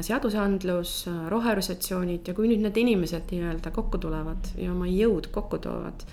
seadusandlus, 0.00 1.06
äh, 1.08 1.28
roheorganisatsioonid 1.32 2.28
ja 2.28 2.34
kui 2.36 2.48
nüüd 2.50 2.62
need 2.64 2.76
inimesed 2.76 3.30
nii-öelda 3.32 3.72
kokku 3.72 4.00
tulevad 4.02 4.52
ja 4.60 4.72
oma 4.72 4.88
jõud 4.90 5.30
kokku 5.32 5.58
toovad. 5.62 6.04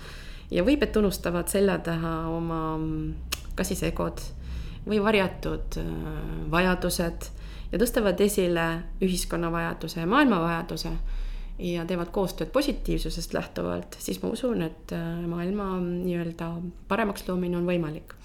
ja 0.50 0.64
võib, 0.66 0.82
et 0.82 0.96
unustavad 0.96 1.48
selja 1.48 1.78
taha 1.78 2.14
oma 2.32 2.60
mm, 2.78 3.50
kas 3.54 3.68
siis 3.70 3.82
egod 3.86 4.22
või 4.88 5.00
varjatud 5.04 5.78
äh, 5.78 5.90
vajadused 6.50 7.28
ja 7.72 7.78
tõstavad 7.78 8.20
esile 8.20 8.66
ühiskonna 9.02 9.52
vajaduse 9.52 10.00
ja 10.00 10.06
maailma 10.08 10.40
vajaduse 10.40 10.94
ja 11.60 11.84
teevad 11.84 12.08
koostööd 12.14 12.48
positiivsusest 12.54 13.34
lähtuvalt, 13.36 13.98
siis 14.00 14.22
ma 14.22 14.32
usun, 14.32 14.62
et 14.64 14.94
äh, 14.96 15.20
maailma 15.28 15.74
nii-öelda 15.82 16.54
paremaks 16.88 17.28
loomine 17.28 17.60
on 17.60 17.68
võimalik. 17.68 18.16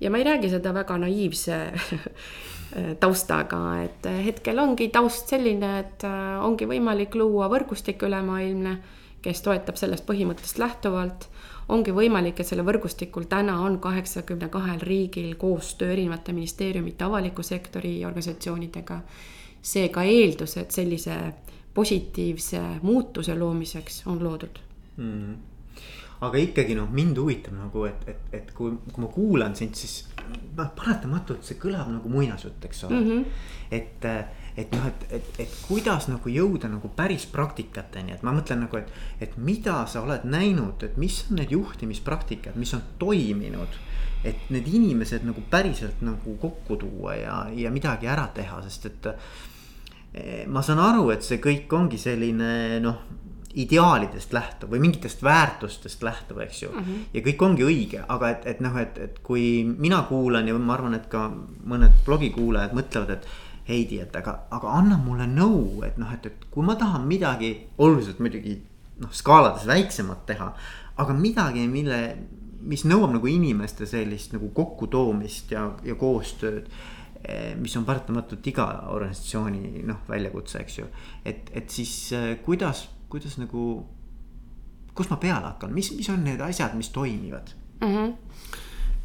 ja 0.00 0.10
ma 0.10 0.18
ei 0.18 0.26
räägi 0.26 0.50
seda 0.50 0.74
väga 0.74 0.98
naiivse 0.98 1.60
taustaga, 3.00 3.60
et 3.84 4.06
hetkel 4.24 4.58
ongi 4.58 4.88
taust 4.94 5.30
selline, 5.30 5.78
et 5.84 6.04
äh, 6.08 6.44
ongi 6.44 6.66
võimalik 6.66 7.14
luua 7.14 7.48
võrgustik 7.52 8.02
ülemaailmne, 8.02 8.78
kes 9.22 9.42
toetab 9.42 9.78
sellest 9.80 10.04
põhimõttest 10.08 10.58
lähtuvalt 10.58 11.28
ongi 11.68 11.94
võimalik, 11.96 12.40
et 12.40 12.48
selle 12.48 12.64
võrgustikul 12.66 13.28
täna 13.30 13.56
on 13.64 13.78
kaheksakümne 13.82 14.50
kahel 14.52 14.82
riigil 14.84 15.34
koostöö 15.40 15.92
erinevate 15.94 16.34
ministeeriumite, 16.36 17.04
avaliku 17.04 17.42
sektori 17.42 17.96
organisatsioonidega. 18.04 19.00
seega 19.64 20.02
eeldused 20.02 20.70
sellise 20.70 21.14
positiivse 21.74 22.60
muutuse 22.82 23.34
loomiseks 23.34 24.02
on 24.06 24.24
loodud 24.24 24.58
mm. 24.96 25.12
-hmm. 25.12 25.36
aga 26.20 26.38
ikkagi 26.38 26.74
noh, 26.74 26.90
mind 26.90 27.16
huvitab 27.16 27.54
nagu, 27.54 27.84
et, 27.84 28.08
et, 28.08 28.20
et 28.32 28.52
kui, 28.52 28.76
kui 28.92 29.04
ma 29.04 29.08
kuulan 29.08 29.56
sind, 29.56 29.74
siis 29.74 30.04
noh, 30.30 30.70
paratamatult 30.76 31.44
see 31.46 31.58
kõlab 31.60 31.90
nagu 31.92 32.10
muinasjutt, 32.12 32.64
eks 32.68 32.84
ole 32.88 32.98
mm. 33.00 33.10
-hmm. 33.10 33.24
et, 33.78 34.06
et 34.56 34.76
noh, 34.76 34.86
et, 34.90 35.06
et, 35.18 35.30
et 35.46 35.56
kuidas 35.68 36.08
nagu 36.08 36.30
jõuda 36.30 36.70
nagu 36.72 36.90
päris 36.96 37.26
praktikateni, 37.30 38.14
et 38.14 38.22
ma 38.22 38.34
mõtlen 38.36 38.64
nagu, 38.66 38.76
et, 38.76 38.92
et 39.20 39.36
mida 39.36 39.82
sa 39.86 40.02
oled 40.02 40.24
näinud, 40.24 40.82
et 40.82 40.96
mis 40.96 41.24
on 41.30 41.40
need 41.40 41.50
juhtimispraktikad, 41.56 42.56
mis 42.56 42.74
on 42.74 42.82
toiminud 42.98 43.80
et 44.24 44.46
need 44.48 44.68
inimesed 44.72 45.24
nagu 45.28 45.42
päriselt 45.50 46.00
nagu 46.00 46.36
kokku 46.40 46.76
tuua 46.80 47.14
ja, 47.14 47.34
ja 47.52 47.70
midagi 47.70 48.08
ära 48.08 48.24
teha, 48.32 48.62
sest 48.64 48.86
et 48.88 49.12
Eh, 50.14 50.44
ma 50.46 50.60
saan 50.62 50.78
aru, 50.78 51.08
et 51.10 51.24
see 51.26 51.40
kõik 51.42 51.72
ongi 51.74 51.98
selline 51.98 52.78
noh, 52.78 53.00
ideaalidest 53.54 54.32
lähtuv 54.34 54.72
või 54.74 54.82
mingitest 54.82 55.22
väärtustest 55.22 56.02
lähtuv, 56.02 56.40
eks 56.44 56.62
ju 56.62 56.70
mm. 56.72 56.84
-hmm. 56.84 57.00
ja 57.14 57.22
kõik 57.28 57.42
ongi 57.46 57.64
õige, 57.64 58.04
aga 58.08 58.30
et, 58.34 58.46
et 58.46 58.60
noh, 58.60 58.76
et, 58.80 58.98
et 58.98 59.18
kui 59.22 59.64
mina 59.64 60.02
kuulan 60.08 60.48
ja 60.48 60.58
ma 60.58 60.74
arvan, 60.74 60.94
et 60.94 61.06
ka 61.08 61.28
mõned 61.64 62.04
blogikuulajad 62.06 62.76
mõtlevad, 62.76 63.18
et. 63.18 63.26
Heidi, 63.64 63.96
et 63.96 64.16
aga, 64.16 64.32
aga 64.52 64.72
anna 64.76 64.98
mulle 65.00 65.24
nõu, 65.24 65.80
et 65.86 65.94
noh, 65.96 66.10
et, 66.12 66.26
et 66.26 66.42
kui 66.52 66.60
ma 66.66 66.74
tahan 66.76 67.06
midagi 67.08 67.48
oluliselt 67.78 68.18
muidugi 68.20 68.58
noh, 69.00 69.08
skaalades 69.08 69.64
väiksemat 69.66 70.26
teha. 70.26 70.50
aga 70.96 71.14
midagi, 71.16 71.64
mille, 71.68 72.16
mis 72.60 72.84
nõuab 72.84 73.14
nagu 73.14 73.26
inimeste 73.26 73.86
sellist 73.86 74.36
nagu 74.36 74.50
kokkutoomist 74.52 75.56
ja, 75.56 75.70
ja 75.82 75.94
koostööd 75.94 76.68
Eh, 77.24 77.54
mis 77.56 77.72
on 77.78 77.86
paratamatult 77.88 78.44
iga 78.50 78.66
organisatsiooni 78.92 79.80
noh, 79.88 80.02
väljakutse, 80.04 80.58
eks 80.60 80.74
ju. 80.76 80.88
et, 81.24 81.46
et 81.56 81.70
siis 81.72 81.92
eh, 82.12 82.34
kuidas, 82.44 82.82
kuidas 83.14 83.38
nagu, 83.38 83.84
kust 84.94 85.12
ma 85.12 85.20
peale 85.22 85.52
hakkan, 85.52 85.72
mis, 85.74 85.92
mis 85.94 86.10
on 86.10 86.24
need 86.26 86.42
asjad, 86.42 86.74
mis 86.78 86.90
toimivad 86.94 87.54
mm? 87.80 87.92
-hmm. 87.94 88.12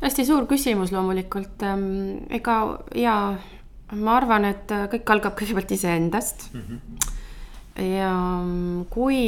hästi 0.02 0.26
suur 0.26 0.48
küsimus 0.50 0.92
loomulikult, 0.96 1.62
ehm, 1.62 2.26
ega 2.30 2.58
ja 2.96 3.16
ma 3.94 4.18
arvan, 4.18 4.46
et 4.50 4.72
kõik 4.94 5.14
algab 5.14 5.38
kõigepealt 5.38 5.72
iseendast 5.78 6.50
mm. 6.54 6.62
-hmm. 6.62 7.86
ja 7.86 8.14
kui 8.90 9.22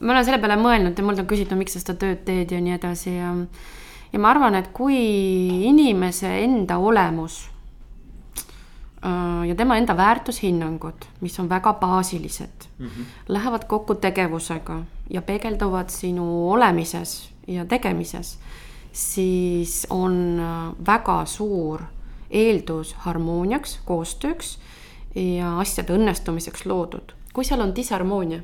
ma 0.00 0.12
olen 0.12 0.24
selle 0.24 0.40
peale 0.40 0.56
mõelnud 0.56 0.96
ja 0.96 1.04
mult 1.04 1.20
on 1.20 1.28
küsitud, 1.28 1.60
miks 1.60 1.76
sa 1.76 1.84
seda 1.84 1.98
tööd 2.00 2.24
teed 2.24 2.52
ja 2.52 2.60
nii 2.60 2.78
edasi 2.78 3.16
ja 3.16 3.34
ja 4.12 4.18
ma 4.18 4.30
arvan, 4.32 4.54
et 4.54 4.72
kui 4.72 4.96
inimese 5.68 6.30
enda 6.44 6.78
olemus 6.78 7.49
ja 9.48 9.54
tema 9.56 9.76
enda 9.80 9.96
väärtushinnangud, 9.96 11.06
mis 11.20 11.38
on 11.40 11.48
väga 11.48 11.72
baasilised 11.72 12.66
mm, 12.78 12.86
-hmm. 12.86 13.04
lähevad 13.28 13.64
kokku 13.64 13.94
tegevusega 13.94 14.82
ja 15.10 15.22
peegelduvad 15.22 15.88
sinu 15.88 16.50
olemises 16.50 17.30
ja 17.46 17.64
tegemises, 17.64 18.38
siis 18.92 19.86
on 19.90 20.40
äh, 20.40 20.86
väga 20.86 21.24
suur 21.24 21.80
eeldus 22.30 22.94
harmooniaks, 22.94 23.80
koostööks 23.84 24.58
ja 25.14 25.58
asjade 25.58 25.96
õnnestumiseks 25.96 26.66
loodud. 26.66 27.12
kui 27.32 27.44
seal 27.44 27.60
on 27.60 27.76
disharmoonia 27.76 28.40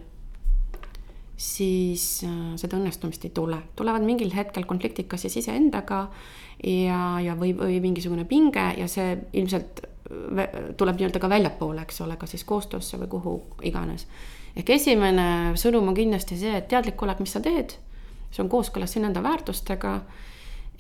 siis 1.37 2.25
äh, 2.25 2.57
seda 2.57 2.79
õnnestumist 2.81 3.25
ei 3.25 3.31
tule. 3.31 3.59
tulevad 3.77 4.03
mingil 4.03 4.33
hetkel 4.35 4.65
konfliktid 4.65 5.07
kas 5.07 5.27
siis 5.27 5.37
iseendaga 5.37 6.07
ja, 6.65 7.21
ja 7.21 7.37
või, 7.37 7.53
või 7.57 7.81
mingisugune 7.81 8.25
pinge 8.25 8.73
ja 8.79 8.89
see 8.89 9.19
ilmselt 9.33 9.85
tuleb 10.77 10.99
nii-öelda 10.99 11.21
ka 11.23 11.31
väljapoole, 11.31 11.83
eks 11.83 12.01
ole, 12.05 12.17
kas 12.17 12.35
siis 12.37 12.45
koostöösse 12.45 12.99
või 13.01 13.09
kuhu 13.11 13.35
iganes. 13.67 14.07
ehk 14.57 14.71
esimene 14.71 15.55
sõnum 15.59 15.89
on 15.89 15.95
kindlasti 15.95 16.39
see, 16.39 16.55
et 16.57 16.69
teadlik 16.69 17.03
olek, 17.03 17.21
mis 17.21 17.33
sa 17.33 17.41
teed, 17.41 17.77
see 18.31 18.43
on 18.45 18.51
kooskõlas 18.53 18.93
sinu 18.93 19.09
enda 19.11 19.23
väärtustega. 19.23 20.01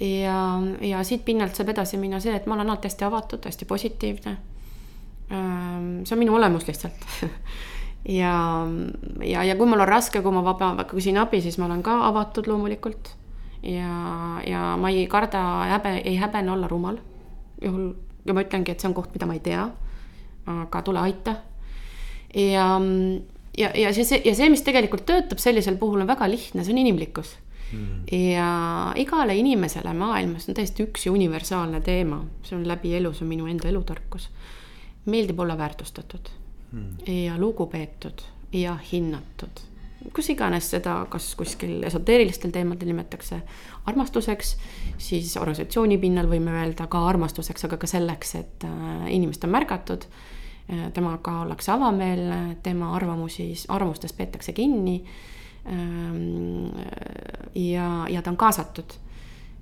ja, 0.00 0.40
ja 0.80 1.04
siit 1.04 1.24
pinnalt 1.24 1.56
saab 1.56 1.68
edasi 1.74 1.96
minna 1.96 2.20
see, 2.20 2.34
et 2.36 2.46
ma 2.46 2.54
olen 2.54 2.70
alati 2.70 2.88
hästi 2.88 3.04
avatud, 3.04 3.44
hästi 3.44 3.64
positiivne. 3.64 4.36
see 5.28 6.14
on 6.14 6.18
minu 6.18 6.34
olemus 6.34 6.66
lihtsalt 6.68 7.06
ja, 8.08 8.66
ja, 9.24 9.44
ja 9.44 9.56
kui 9.56 9.66
mul 9.66 9.82
on 9.82 9.88
raske, 9.88 10.22
kui 10.22 10.32
ma 10.32 10.42
vaba, 10.44 10.72
küsin 10.90 11.18
abi, 11.18 11.40
siis 11.42 11.58
ma 11.58 11.66
olen 11.66 11.82
ka 11.82 11.98
avatud 12.08 12.46
loomulikult. 12.46 13.14
ja, 13.62 14.40
ja 14.46 14.74
ma 14.78 14.90
ei 14.90 15.06
karda 15.10 15.42
häbe, 15.72 15.96
ei 16.04 16.16
häbene 16.16 16.52
olla 16.52 16.68
rumal. 16.68 16.98
juhul, 17.62 17.94
ja 18.26 18.34
ma 18.34 18.44
ütlengi, 18.44 18.72
et 18.72 18.82
see 18.82 18.90
on 18.90 18.96
koht, 18.96 19.12
mida 19.14 19.28
ma 19.28 19.36
ei 19.36 19.42
tea. 19.44 19.66
aga 20.46 20.82
tule 20.86 21.00
aita. 21.02 21.36
ja, 22.34 22.66
ja, 23.58 23.72
ja 23.74 23.92
see, 23.94 24.20
ja 24.24 24.34
see, 24.34 24.50
mis 24.52 24.62
tegelikult 24.66 25.06
töötab 25.08 25.42
sellisel 25.42 25.78
puhul 25.80 26.04
on 26.04 26.10
väga 26.10 26.28
lihtne, 26.30 26.64
see 26.64 26.74
on 26.74 26.82
inimlikkus 26.84 27.36
mm.. 27.72 28.06
ja 28.12 28.92
igale 28.96 29.36
inimesele 29.36 29.94
maailmas 29.94 30.48
on 30.48 30.58
täiesti 30.58 30.86
üks 30.86 31.06
ja 31.06 31.12
universaalne 31.12 31.80
teema, 31.80 32.22
see 32.46 32.58
on 32.58 32.66
läbi 32.68 32.94
elu, 32.98 33.12
see 33.14 33.26
on 33.26 33.32
minu 33.34 33.50
enda 33.50 33.68
elutarkus. 33.68 34.30
meeldib 35.06 35.40
olla 35.40 35.58
väärtustatud 35.58 36.30
mm. 36.72 36.92
ja 37.06 37.38
lugupeetud 37.38 38.22
ja 38.52 38.78
hinnatud. 38.92 39.62
Kus 40.14 40.30
iganes 40.30 40.70
seda, 40.70 40.98
kas 41.10 41.28
kuskil 41.38 41.82
esoteerilistel 41.86 42.52
teemadel 42.54 42.92
nimetatakse 42.92 43.40
armastuseks, 43.90 44.56
siis 44.98 45.36
organisatsiooni 45.40 45.98
pinnal 46.02 46.28
võime 46.30 46.54
öelda 46.60 46.88
ka 46.90 47.02
armastuseks, 47.08 47.66
aga 47.68 47.78
ka 47.80 47.90
selleks, 47.90 48.34
et 48.40 48.66
äh, 48.68 49.06
inimest 49.16 49.44
on 49.44 49.54
märgatud. 49.54 50.06
Äh, 50.66 50.86
temaga 50.92 51.40
ollakse 51.44 51.72
avameelne, 51.72 52.58
tema 52.62 52.92
arvamusi, 52.96 53.52
arvamustest 53.68 54.16
peetakse 54.16 54.52
kinni. 54.52 55.00
Ähm, 55.66 56.70
ja, 57.54 58.06
ja 58.10 58.22
ta 58.22 58.30
on 58.30 58.38
kaasatud 58.38 58.94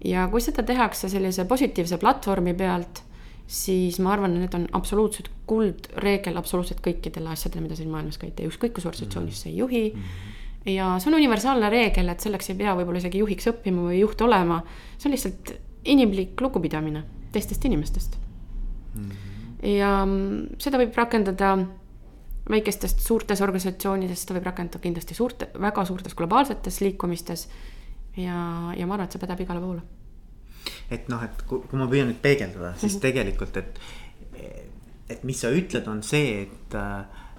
ja 0.04 0.26
kui 0.28 0.42
seda 0.44 0.60
tehakse 0.66 1.08
sellise 1.08 1.46
positiivse 1.48 1.96
platvormi 1.96 2.52
pealt 2.54 3.00
siis 3.46 3.98
ma 4.00 4.14
arvan, 4.14 4.36
et 4.36 4.44
need 4.44 4.56
on 4.56 4.66
absoluutselt 4.78 5.28
kuldreegel 5.48 6.38
absoluutselt 6.40 6.80
kõikidele 6.84 7.34
asjadele, 7.34 7.66
mida 7.66 7.76
siin 7.76 7.90
maailmas 7.92 8.18
ka 8.20 8.28
ei 8.28 8.32
tee, 8.36 8.48
ükskõik 8.48 8.76
kus 8.78 8.86
organisatsioonis 8.88 9.42
sa 9.44 9.50
ei 9.50 9.58
juhi 9.58 9.84
mm. 9.90 10.00
-hmm. 10.00 10.33
Ja 10.66 10.94
see 10.98 11.10
on 11.10 11.18
universaalne 11.18 11.70
reegel, 11.70 12.08
et 12.08 12.24
selleks 12.24 12.50
ei 12.50 12.58
pea 12.58 12.74
võib-olla 12.78 13.02
isegi 13.02 13.20
juhiks 13.20 13.48
õppima 13.52 13.88
või 13.90 14.00
juht 14.00 14.20
olema. 14.24 14.62
see 14.96 15.08
on 15.08 15.16
lihtsalt 15.16 15.54
inimlik 15.84 16.40
lugupidamine 16.40 17.04
teistest 17.32 17.64
inimestest 17.64 18.16
mm. 18.94 19.08
-hmm. 19.10 19.66
ja 19.76 19.90
seda 20.58 20.80
võib 20.80 20.96
rakendada 20.96 21.56
väikestest 22.50 23.00
suurtes 23.00 23.40
organisatsioonides, 23.40 24.22
seda 24.22 24.38
võib 24.38 24.48
rakendada 24.50 24.78
kindlasti 24.78 25.14
suurte, 25.14 25.48
väga 25.60 25.84
suurtes 25.84 26.14
globaalsetes 26.14 26.80
liikumistes. 26.80 27.48
ja, 28.16 28.72
ja 28.76 28.86
ma 28.86 28.94
arvan, 28.94 29.04
et 29.04 29.12
see 29.12 29.20
pädeb 29.20 29.40
igale 29.40 29.60
poole 29.60 29.82
et 30.90 31.08
noh, 31.08 31.22
et 31.24 31.44
kui, 31.48 31.62
kui 31.68 31.78
ma 31.80 31.88
püüan 31.90 32.08
nüüd 32.10 32.20
peegeldada, 32.22 32.74
siis 32.76 32.92
mm 32.92 32.96
-hmm. 32.96 33.02
tegelikult, 33.02 33.56
et. 33.56 33.80
et 35.08 35.24
mis 35.24 35.40
sa 35.40 35.50
ütled, 35.52 35.88
on 35.88 36.02
see, 36.02 36.42
et, 36.42 36.74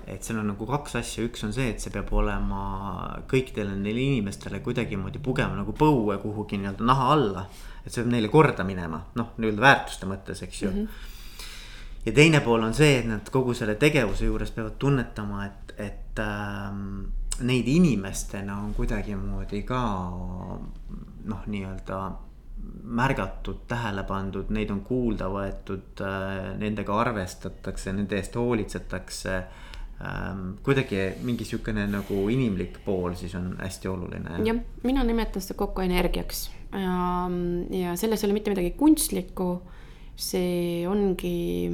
et 0.08 0.24
seal 0.24 0.40
on 0.42 0.52
nagu 0.52 0.68
kaks 0.70 0.96
asja, 1.02 1.26
üks 1.26 1.44
on 1.48 1.54
see, 1.56 1.72
et 1.74 1.82
see 1.82 1.94
peab 1.94 2.12
olema 2.14 2.62
kõikidele 3.32 3.74
neile 3.80 4.04
inimestele 4.04 4.62
kuidagimoodi 4.66 5.22
pugema 5.24 5.58
nagu 5.58 5.74
põue 5.78 6.18
kuhugi 6.22 6.60
nii-öelda 6.62 6.86
naha 6.86 7.10
alla. 7.16 7.48
et 7.86 7.92
see 7.92 8.02
peab 8.04 8.14
neile 8.14 8.30
korda 8.34 8.64
minema, 8.68 9.02
noh, 9.16 9.34
nii-öelda 9.38 9.62
väärtuste 9.62 10.10
mõttes, 10.10 10.44
eks 10.46 10.62
ju 10.62 10.72
mm. 10.72 10.80
-hmm 10.80 11.12
ja 12.06 12.12
teine 12.12 12.42
pool 12.46 12.64
on 12.64 12.74
see, 12.78 13.00
et 13.00 13.08
nad 13.10 13.30
kogu 13.34 13.54
selle 13.58 13.76
tegevuse 13.82 14.28
juures 14.28 14.52
peavad 14.54 14.76
tunnetama, 14.78 15.46
et, 15.46 15.74
et 15.82 16.20
ähm, 16.22 17.08
neid 17.42 17.68
inimestena 17.68 18.60
on 18.62 18.74
kuidagimoodi 18.78 19.64
ka 19.68 19.82
noh, 21.26 21.48
nii-öelda 21.50 22.00
märgatud, 22.84 23.66
tähele 23.68 24.04
pandud, 24.08 24.50
neid 24.54 24.72
on 24.74 24.82
kuulda 24.86 25.28
võetud, 25.34 26.02
äh, 26.06 26.54
nendega 26.62 26.98
arvestatakse, 27.02 27.94
nende 27.94 28.20
eest 28.20 28.38
hoolitsetakse. 28.40 29.38
Ähm, 29.96 30.58
kuidagi 30.64 31.14
mingi 31.24 31.46
sihukene 31.48 31.86
nagu 31.88 32.26
inimlik 32.28 32.82
pool 32.84 33.14
siis 33.16 33.32
on 33.40 33.54
hästi 33.62 33.88
oluline. 33.88 34.42
jah, 34.44 34.58
mina 34.84 35.06
nimetan 35.08 35.40
seda 35.40 35.56
kokku 35.62 35.86
energiaks 35.86 36.50
ja, 36.76 37.30
ja 37.72 37.94
selles 37.96 38.24
ei 38.24 38.28
ole 38.28 38.36
mitte 38.36 38.52
midagi 38.52 38.74
kunstlikku. 38.76 39.62
see 40.20 40.84
ongi 40.88 41.72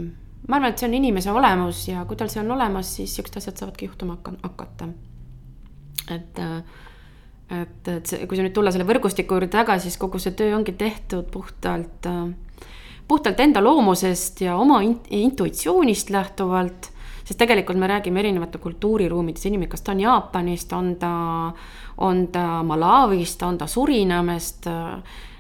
ma 0.47 0.59
arvan, 0.59 0.69
et 0.69 0.77
see 0.77 0.89
on 0.89 0.93
inimese 0.99 1.33
olemus 1.33 1.81
ja 1.87 2.05
kui 2.05 2.19
tal 2.19 2.29
see 2.29 2.43
on 2.43 2.53
olemas, 2.53 2.93
siis 2.99 3.15
siuksed 3.17 3.41
asjad 3.41 3.57
saavadki 3.57 3.89
juhtuma 3.89 4.19
hakata. 4.43 4.91
et, 6.13 6.39
et, 7.57 7.91
et 7.95 8.05
see, 8.05 8.21
kui 8.27 8.37
sa 8.37 8.45
nüüd 8.45 8.53
tulla 8.53 8.69
selle 8.69 8.85
võrgustiku 8.85 9.39
juurde 9.39 9.49
tagasi, 9.49 9.89
siis 9.89 9.97
kogu 10.01 10.21
see 10.21 10.37
töö 10.37 10.53
ongi 10.59 10.77
tehtud 10.77 11.33
puhtalt, 11.33 12.05
puhtalt 13.09 13.41
enda 13.41 13.65
loomusest 13.65 14.45
ja 14.45 14.61
oma 14.61 14.83
intuitsioonist 14.85 16.13
lähtuvalt 16.13 16.90
sest 17.23 17.39
tegelikult 17.39 17.79
me 17.79 17.87
räägime 17.87 18.19
erinevate 18.19 18.57
kultuuriruumides 18.61 19.45
inimene, 19.45 19.69
kas 19.71 19.81
ta 19.81 19.95
on 19.95 19.99
Jaapanist, 19.99 20.73
on 20.73 20.95
ta, 20.99 21.11
on 21.97 22.27
ta 22.33 22.63
Malawist, 22.63 23.43
on 23.43 23.57
ta 23.57 23.67
Surinamest. 23.67 24.67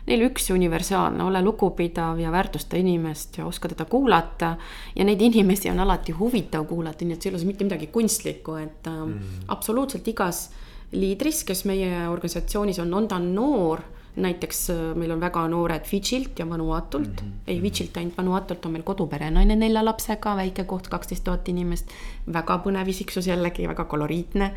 Neil 0.01 0.23
üks 0.25 0.47
universaalne, 0.49 1.21
ole 1.23 1.43
lugupidav 1.45 2.17
ja 2.19 2.31
väärtusta 2.33 2.77
inimest 2.77 3.37
ja 3.37 3.45
oska 3.45 3.69
teda 3.69 3.85
kuulata. 3.85 4.55
ja 4.95 5.05
neid 5.05 5.21
inimesi 5.21 5.69
on 5.69 5.79
alati 5.79 6.11
huvitav 6.11 6.65
kuulata, 6.65 7.05
nii 7.05 7.13
et 7.13 7.21
see 7.21 7.29
ei 7.29 7.35
ole 7.35 7.45
mitte 7.45 7.63
midagi 7.63 7.87
kunstlikku, 7.87 8.55
et 8.57 8.89
mm. 8.89 9.13
absoluutselt 9.47 10.07
igas 10.07 10.49
liidris, 10.91 11.43
kes 11.43 11.65
meie 11.65 12.07
organisatsioonis 12.09 12.79
on, 12.79 12.93
on 12.93 13.07
ta 13.07 13.19
noor 13.19 13.83
näiteks 14.15 14.69
äh, 14.69 14.79
meil 14.95 15.11
on 15.11 15.19
väga 15.21 15.43
noored 15.47 15.85
Fidžilt 15.87 16.39
ja 16.39 16.49
Vanuatult 16.49 17.07
mm, 17.07 17.27
-hmm. 17.27 17.43
ei 17.47 17.61
Fidžilt 17.61 17.97
ainult, 17.97 18.17
Vanuatult 18.17 18.65
on 18.65 18.71
meil 18.71 18.83
koduperenaine 18.83 19.55
nelja 19.55 19.85
lapsega, 19.85 20.35
väike 20.35 20.63
koht, 20.63 20.87
kaksteist 20.87 21.23
tuhat 21.23 21.49
inimest. 21.49 21.89
väga 22.33 22.61
põnev 22.65 22.87
isiksus 22.87 23.27
jällegi, 23.27 23.67
väga 23.67 23.85
koloriitne. 23.85 24.53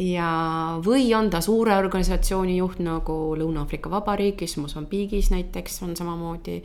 ja, 0.00 0.80
või 0.84 1.14
on 1.14 1.30
ta 1.30 1.40
suure 1.40 1.76
organisatsiooni 1.76 2.56
juht 2.56 2.78
nagu 2.78 3.36
Lõuna-Aafrika 3.36 3.90
Vabariigis, 3.90 4.56
Mosambiigis 4.56 5.30
näiteks 5.30 5.82
on 5.82 5.96
samamoodi. 5.96 6.62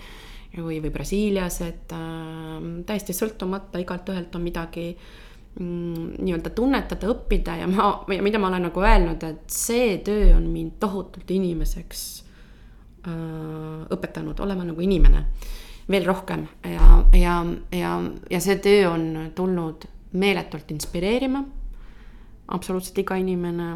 või, 0.58 0.82
või 0.82 0.90
Brasiilias, 0.90 1.62
et 1.62 1.92
äh, 1.92 2.84
täiesti 2.86 3.14
sõltumata, 3.14 3.80
igalt 3.80 4.10
ühelt 4.10 4.36
on 4.36 4.42
midagi 4.42 4.98
mm, 4.98 5.29
nii-öelda 5.60 6.54
tunnetada, 6.56 7.10
õppida 7.12 7.58
ja 7.60 7.68
ma, 7.68 7.92
mida 8.08 8.40
ma 8.40 8.48
olen 8.48 8.68
nagu 8.70 8.84
öelnud, 8.86 9.24
et 9.28 9.52
see 9.52 9.98
töö 10.06 10.36
on 10.38 10.46
mind 10.54 10.78
tohutult 10.80 11.32
inimeseks 11.36 12.06
Äh, 13.08 13.86
õpetanud 13.96 14.40
olema 14.44 14.66
nagu 14.68 14.84
inimene 14.84 15.22
veel 15.88 16.04
rohkem. 16.04 16.44
Ja, 16.68 16.98
ja, 17.16 17.36
ja, 17.72 17.92
ja 18.28 18.42
see 18.44 18.58
töö 18.60 18.90
on 18.90 19.06
tulnud 19.36 19.86
meeletult 20.20 20.74
inspireerima 20.74 21.46
absoluutselt 22.50 22.98
iga 23.04 23.18
inimene, 23.20 23.68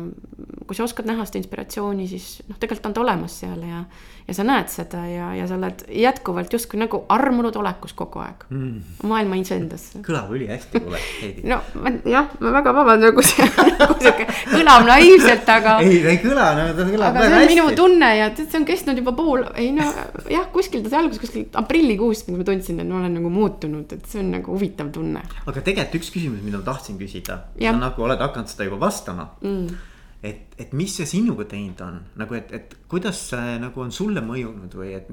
kui 0.65 0.77
sa 0.77 0.87
oskad 0.87 1.07
näha 1.09 1.25
seda 1.27 1.41
inspiratsiooni, 1.41 2.07
siis 2.09 2.41
noh, 2.47 2.57
tegelikult 2.57 2.89
on 2.89 2.95
ta 2.95 3.01
olemas 3.03 3.35
seal 3.43 3.61
ja, 3.67 3.83
ja 4.27 4.35
sa 4.35 4.45
näed 4.47 4.71
seda 4.71 5.03
ja, 5.09 5.29
ja 5.37 5.45
sa 5.49 5.57
oled 5.59 5.83
jätkuvalt 5.93 6.53
justkui 6.53 6.79
nagu 6.81 7.03
armunud 7.13 7.55
olekus 7.59 7.93
kogu 7.97 8.23
aeg 8.23 8.45
mm.. 8.49 8.95
maailma 9.09 9.37
iseendasse. 9.41 10.01
kõlab 10.05 10.31
ülihästi, 10.33 10.81
kuule, 10.81 11.01
Heidi. 11.21 11.45
no 11.51 11.59
ma, 11.83 11.93
jah, 12.09 12.31
ma 12.41 12.53
väga 12.57 12.73
vabandan, 12.79 13.13
kui 13.17 13.27
see 13.27 13.45
on 13.45 13.69
nagu 13.77 13.97
sihuke, 13.99 14.27
kõlab 14.53 14.87
naiivselt, 14.89 15.53
aga. 15.57 15.75
ei, 15.85 15.99
ta 16.05 16.13
ei 16.15 16.21
kõla, 16.23 16.49
no 16.57 16.65
ta 16.79 16.87
kõlab 16.89 17.19
väga 17.19 17.37
hästi. 17.37 17.51
minu 17.53 17.67
tunne 17.77 18.11
ja 18.17 18.31
see 18.39 18.59
on 18.61 18.67
kestnud 18.69 19.03
juba 19.03 19.15
pool, 19.17 19.45
ei 19.59 19.69
no 19.75 19.89
jah, 20.31 20.49
kuskil 20.55 20.85
ta 20.85 20.95
sai 20.95 21.03
alguse, 21.03 21.21
kuskil 21.21 21.45
aprillikuust, 21.61 22.25
kui 22.29 22.39
ma 22.39 22.47
tundsin, 22.47 22.81
et 22.81 22.89
ma 22.89 23.03
olen 23.03 23.19
nagu 23.19 23.33
muutunud, 23.33 23.93
et 23.93 24.09
see 24.09 24.23
on 24.23 24.33
nagu 24.39 24.55
huvitav 24.55 24.89
tunne. 24.95 25.21
aga 25.43 25.59
tegelikult 25.59 25.99
üks 26.01 26.13
küsimus, 26.15 26.41
mida 26.41 26.57
ma 26.57 26.67
tahtsin 26.71 26.97
küsida, 26.97 27.43
sa 27.53 27.75
nagu 27.77 28.07
oled 28.07 28.23
hakanud 28.23 28.49
seda 28.49 28.62
juba 28.67 28.79
vastama 28.85 29.27
mm.. 29.41 29.83
et, 30.23 30.55
et 30.59 30.73
mis 30.77 30.95
see 30.97 31.07
sinuga 31.09 31.45
teinud 31.49 31.83
on 31.85 31.99
nagu, 32.21 32.37
et, 32.39 32.51
et 32.55 32.75
kuidas 32.91 33.19
see 33.31 33.57
nagu 33.61 33.83
on 33.83 33.93
sulle 33.95 34.23
mõjunud 34.25 34.79
või 34.79 34.95
et, 34.97 35.11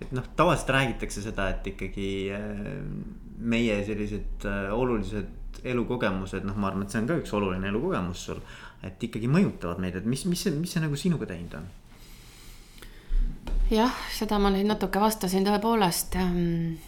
et 0.00 0.14
noh, 0.16 0.26
tavaliselt 0.38 0.74
räägitakse 0.76 1.24
seda, 1.24 1.50
et 1.54 1.72
ikkagi 1.74 2.10
äh, 2.36 2.66
meie 3.42 3.80
sellised 3.86 4.46
äh, 4.48 4.72
olulised 4.74 5.38
elukogemused, 5.68 6.46
noh, 6.48 6.56
ma 6.58 6.70
arvan, 6.70 6.86
et 6.86 6.94
see 6.94 7.02
on 7.02 7.08
ka 7.10 7.18
üks 7.20 7.32
oluline 7.36 7.68
elukogemus 7.70 8.24
sul. 8.30 8.40
et 8.82 9.02
ikkagi 9.04 9.28
mõjutavad 9.30 9.78
meid, 9.82 9.94
et 10.00 10.06
mis, 10.08 10.24
mis 10.26 10.40
see, 10.42 10.54
mis 10.56 10.72
see 10.74 10.82
nagu 10.82 10.96
sinuga 10.98 11.28
teinud 11.30 11.60
on? 11.60 11.68
jah, 13.70 13.92
seda 14.12 14.40
ma 14.42 14.50
nüüd 14.52 14.66
natuke 14.68 15.00
vastasin 15.00 15.46
tõepoolest 15.46 16.16
ähm, 16.20 16.80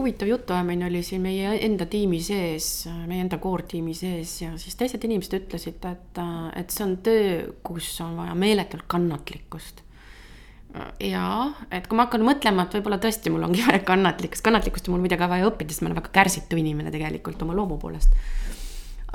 huvitav 0.00 0.28
jutuajamine 0.28 0.86
oli 0.86 1.02
siin 1.04 1.20
meie 1.22 1.52
enda 1.66 1.86
tiimi 1.90 2.20
sees, 2.24 2.88
meie 3.06 3.20
enda 3.24 3.38
core 3.42 3.66
tiimi 3.68 3.92
sees 3.96 4.38
ja 4.42 4.54
siis 4.60 4.78
teised 4.80 5.04
inimesed 5.04 5.36
ütlesid, 5.42 5.84
et, 5.90 6.20
et 6.56 6.72
see 6.72 6.86
on 6.86 6.96
töö, 7.04 7.34
kus 7.66 7.92
on 8.04 8.16
vaja 8.22 8.34
meeletult 8.38 8.88
kannatlikkust. 8.90 9.84
ja 11.04 11.24
et 11.74 11.88
kui 11.90 11.98
ma 11.98 12.06
hakkan 12.06 12.24
mõtlema, 12.24 12.64
et 12.64 12.78
võib-olla 12.78 13.00
tõesti 13.02 13.32
mul 13.34 13.44
ongi 13.48 13.64
vaja 13.66 13.82
kannatlikkust, 13.84 14.44
kannatlikkust 14.46 14.88
on 14.88 14.96
mul 14.96 15.04
muidugi 15.04 15.30
vaja 15.34 15.50
õppida, 15.50 15.74
sest 15.74 15.84
ma 15.84 15.90
olen 15.90 16.00
väga 16.00 16.14
kärsitu 16.14 16.60
inimene 16.60 16.94
tegelikult 16.94 17.42
oma 17.44 17.58
loomu 17.58 17.78
poolest 17.82 18.16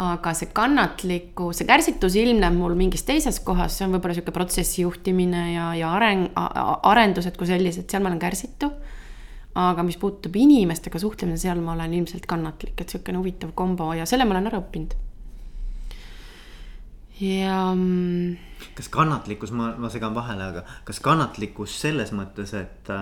aga 0.01 0.33
see 0.35 0.49
kannatlikkus, 0.51 1.61
see 1.61 1.69
kärsitus 1.69 2.17
ilmneb 2.19 2.53
mul 2.53 2.75
mingis 2.75 3.05
teises 3.07 3.39
kohas, 3.39 3.77
see 3.77 3.87
on 3.87 3.95
võib-olla 3.95 4.17
sihuke 4.17 4.33
protsessi 4.35 4.83
juhtimine 4.83 5.45
ja, 5.53 5.69
ja 5.79 5.93
areng, 5.95 6.27
arendused 6.35 7.39
kui 7.39 7.47
sellised, 7.47 7.87
seal 7.87 8.03
ma 8.03 8.11
olen 8.11 8.19
kärsitu 8.19 8.73
aga 9.55 9.83
mis 9.87 9.97
puudutab 9.99 10.35
inimestega 10.35 10.99
suhtlemine, 10.99 11.39
seal 11.39 11.61
ma 11.63 11.73
olen 11.75 11.93
ilmselt 12.01 12.27
kannatlik, 12.27 12.75
et 12.75 12.89
niisugune 12.89 13.21
huvitav 13.21 13.55
kombo 13.55 13.93
ja 13.95 14.07
selle 14.09 14.27
ma 14.27 14.35
olen 14.35 14.51
ära 14.51 14.59
õppinud. 14.59 14.95
ja. 17.21 17.59
Mm, 17.71 18.35
kas 18.75 18.91
kannatlikkus, 18.91 19.55
ma, 19.55 19.71
ma 19.79 19.91
segan 19.93 20.15
vahele, 20.15 20.51
aga 20.51 20.65
kas 20.87 20.99
kannatlikkus 21.03 21.79
selles 21.85 22.11
mõttes, 22.15 22.55
et 22.59 22.95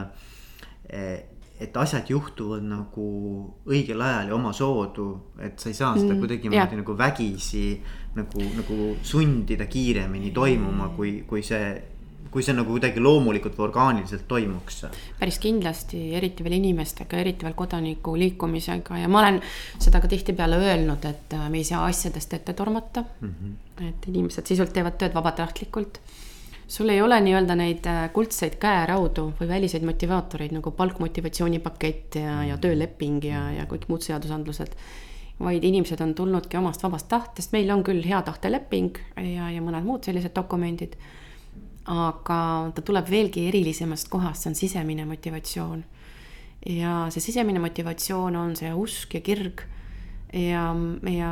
eh, 0.90 1.30
et 1.64 1.78
asjad 1.78 2.10
juhtuvad 2.10 2.64
nagu 2.66 3.04
õigel 3.70 4.02
ajal 4.02 4.32
ja 4.32 4.36
omasoodu, 4.36 5.08
et 5.46 5.62
sa 5.62 5.70
ei 5.70 5.78
saa 5.78 5.94
seda 5.96 6.16
mm, 6.16 6.22
kuidagimoodi 6.24 6.80
nagu 6.80 6.96
vägisi 6.98 7.68
nagu, 8.18 8.46
nagu 8.58 8.78
sundida 9.06 9.68
kiiremini 9.72 10.34
toimuma, 10.36 10.90
kui, 10.98 11.22
kui 11.30 11.44
see 11.46 11.70
kui 12.34 12.44
see 12.46 12.56
nagu 12.58 12.74
kuidagi 12.74 13.02
loomulikult 13.04 13.56
või 13.58 13.68
orgaaniliselt 13.68 14.26
toimuks? 14.30 14.82
päris 15.20 15.38
kindlasti, 15.44 16.02
eriti 16.18 16.46
veel 16.46 16.58
inimestega, 16.58 17.20
eriti 17.22 17.46
veel 17.46 17.56
kodaniku 17.58 18.16
liikumisega 18.20 19.04
ja 19.04 19.12
ma 19.12 19.22
olen 19.22 19.40
seda 19.78 20.02
ka 20.02 20.10
tihtipeale 20.12 20.60
öelnud, 20.64 21.06
et 21.10 21.38
äh, 21.38 21.48
me 21.54 21.62
ei 21.62 21.68
saa 21.68 21.86
asjadest 21.86 22.34
ette 22.40 22.58
tormata 22.58 23.06
mm. 23.06 23.30
-hmm. 23.30 23.88
et 23.90 24.10
inimesed 24.12 24.50
sisult 24.50 24.74
teevad 24.74 24.98
tööd 24.98 25.14
vabatahtlikult. 25.14 26.02
sul 26.68 26.90
ei 26.90 27.02
ole 27.02 27.22
nii-öelda 27.22 27.56
neid 27.56 27.86
äh, 27.86 28.04
kuldseid 28.14 28.56
käeraudu 28.60 29.34
või 29.40 29.48
väliseid 29.48 29.84
motivaatoreid 29.86 30.52
nagu 30.52 30.72
palk, 30.72 31.00
motivatsioonipakett 31.00 32.16
ja, 32.16 32.44
ja 32.44 32.58
tööleping 32.58 33.24
ja, 33.24 33.52
ja 33.52 33.66
kõik 33.66 33.88
muud 33.88 34.02
seadusandlused 34.02 34.76
vaid 35.40 35.64
inimesed 35.64 36.02
on 36.02 36.14
tulnudki 36.16 36.58
omast 36.58 36.84
vabast 36.84 37.08
tahtest, 37.10 37.52
meil 37.52 37.70
on 37.74 37.84
küll 37.84 38.04
hea 38.06 38.22
tahteleping 38.22 38.98
ja, 39.18 39.50
ja 39.52 39.62
mõned 39.62 39.86
muud 39.86 40.06
sellised 40.06 40.34
dokumendid 40.36 40.96
aga 41.92 42.72
ta 42.76 42.82
tuleb 42.86 43.10
veelgi 43.12 43.48
erilisemast 43.50 44.08
kohast, 44.12 44.44
see 44.44 44.52
on 44.52 44.56
sisemine 44.56 45.06
motivatsioon. 45.06 45.84
ja 46.64 47.08
see 47.12 47.20
sisemine 47.20 47.60
motivatsioon 47.60 48.36
on 48.40 48.56
see 48.56 48.72
usk 48.74 49.14
ja 49.14 49.22
kirg. 49.22 49.62
ja, 50.34 50.72
ja, 51.12 51.32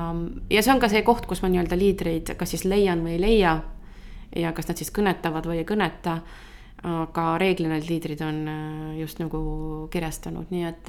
ja 0.50 0.62
see 0.62 0.74
on 0.74 0.80
ka 0.80 0.90
see 0.92 1.04
koht, 1.08 1.26
kus 1.26 1.42
ma 1.42 1.50
nii-öelda 1.50 1.78
liidreid 1.80 2.36
kas 2.38 2.52
siis 2.52 2.66
leian 2.66 3.04
või 3.06 3.16
ei 3.16 3.22
leia. 3.22 3.62
ja 4.36 4.52
kas 4.52 4.68
nad 4.68 4.78
siis 4.78 4.92
kõnetavad 4.92 5.48
või 5.48 5.62
ei 5.64 5.68
kõneta. 5.68 6.20
aga 6.84 7.26
reeglina 7.38 7.78
need 7.78 7.88
liidrid 7.88 8.22
on 8.26 8.48
äh, 8.48 8.96
just 9.00 9.20
nagu 9.22 9.88
kirjastanud, 9.94 10.50
nii 10.50 10.64
et 10.66 10.88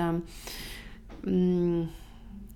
mm, 1.27 1.83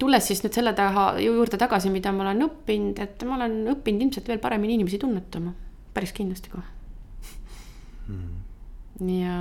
tulles 0.00 0.26
siis 0.26 0.40
nüüd 0.42 0.56
selle 0.56 0.72
taha 0.72 1.20
juurde 1.20 1.60
tagasi, 1.60 1.92
mida 1.92 2.12
ma 2.16 2.24
olen 2.24 2.48
õppinud, 2.48 3.02
et 3.04 3.26
ma 3.28 3.36
olen 3.36 3.60
õppinud 3.76 4.08
ilmselt 4.08 4.32
veel 4.32 4.40
paremini 4.40 4.80
inimesi 4.80 4.98
tunnetama, 4.98 5.52
päris 5.94 6.16
kindlasti 6.16 6.50
kohe 6.50 6.75
mm.. 8.08 9.08
ja 9.20 9.38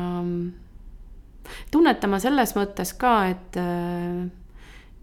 tunnetama 1.71 2.19
selles 2.21 2.55
mõttes 2.57 2.93
ka, 2.99 3.15
et, 3.29 3.59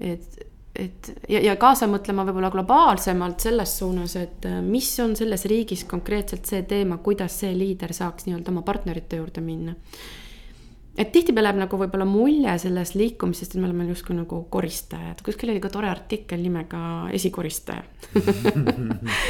et, 0.00 0.40
et 0.74 1.12
ja, 1.30 1.42
ja 1.50 1.56
kaasa 1.60 1.88
mõtlema 1.90 2.26
võib-olla 2.28 2.50
globaalsemalt 2.54 3.44
selles 3.44 3.76
suunas, 3.78 4.16
et 4.18 4.48
mis 4.66 4.88
on 5.04 5.14
selles 5.18 5.46
riigis 5.50 5.86
konkreetselt 5.88 6.48
see 6.48 6.64
teema, 6.68 6.98
kuidas 7.04 7.38
see 7.44 7.54
liider 7.56 7.94
saaks 7.96 8.26
nii-öelda 8.28 8.52
oma 8.54 8.66
partnerite 8.66 9.22
juurde 9.22 9.44
minna. 9.44 9.76
Et 10.92 11.08
tihtipeale 11.08 11.48
jääb 11.48 11.62
nagu 11.62 11.78
võib-olla 11.80 12.04
mulje 12.04 12.52
sellest 12.66 12.98
liikumisest, 13.00 13.54
et 13.54 13.62
me 13.62 13.70
oleme 13.70 13.86
justkui 13.88 14.12
nagu 14.12 14.42
koristajad, 14.52 15.22
kuskil 15.24 15.54
oli 15.54 15.62
ka 15.64 15.70
tore 15.72 15.88
artikkel 15.88 16.42
nimega 16.44 16.82
esikoristaja 17.16 17.80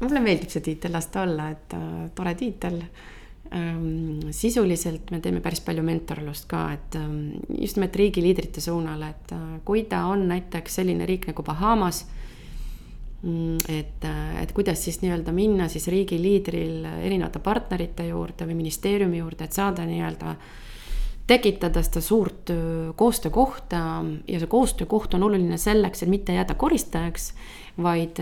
mulle 0.00 0.22
meeldib 0.22 0.52
see 0.52 0.62
tiitel 0.64 0.94
lasta 0.94 1.24
olla, 1.24 1.48
et 1.52 1.74
äh, 1.76 2.04
tore 2.14 2.34
tiitel 2.38 2.78
sisuliselt 3.50 5.10
me 5.10 5.18
teeme 5.20 5.40
päris 5.42 5.60
palju 5.66 5.82
mentorlust 5.82 6.46
ka, 6.50 6.68
et 6.76 6.94
ehm, 6.98 7.32
just 7.58 7.78
nimelt 7.78 7.96
riigiliidrite 7.98 8.62
suunal, 8.62 9.02
et 9.08 9.32
äh, 9.34 9.58
kui 9.66 9.84
ta 9.90 10.04
on 10.06 10.28
näiteks 10.30 10.78
selline 10.78 11.06
riik 11.08 11.26
nagu 11.26 11.42
Bahamas, 11.42 12.04
mm, 13.24 13.56
et, 13.74 14.06
äh, 14.06 14.36
et 14.44 14.52
kuidas 14.54 14.84
siis 14.84 15.00
nii-öelda 15.02 15.34
minna 15.34 15.66
siis 15.68 15.88
riigiliidril 15.90 16.86
erinevate 16.92 17.42
partnerite 17.42 18.06
juurde 18.06 18.46
või 18.46 18.60
ministeeriumi 18.60 19.18
juurde, 19.18 19.48
et 19.48 19.58
saada 19.58 19.86
nii-öelda 19.88 20.36
tekitada 21.30 21.82
seda 21.86 22.02
suurt 22.02 22.50
koostöökohta 22.98 23.80
ja 24.26 24.38
see 24.42 24.50
koostöökoht 24.50 25.14
on 25.14 25.26
oluline 25.26 25.58
selleks, 25.62 26.02
et 26.02 26.10
mitte 26.10 26.34
jääda 26.34 26.56
koristajaks, 26.58 27.28
vaid 27.78 28.18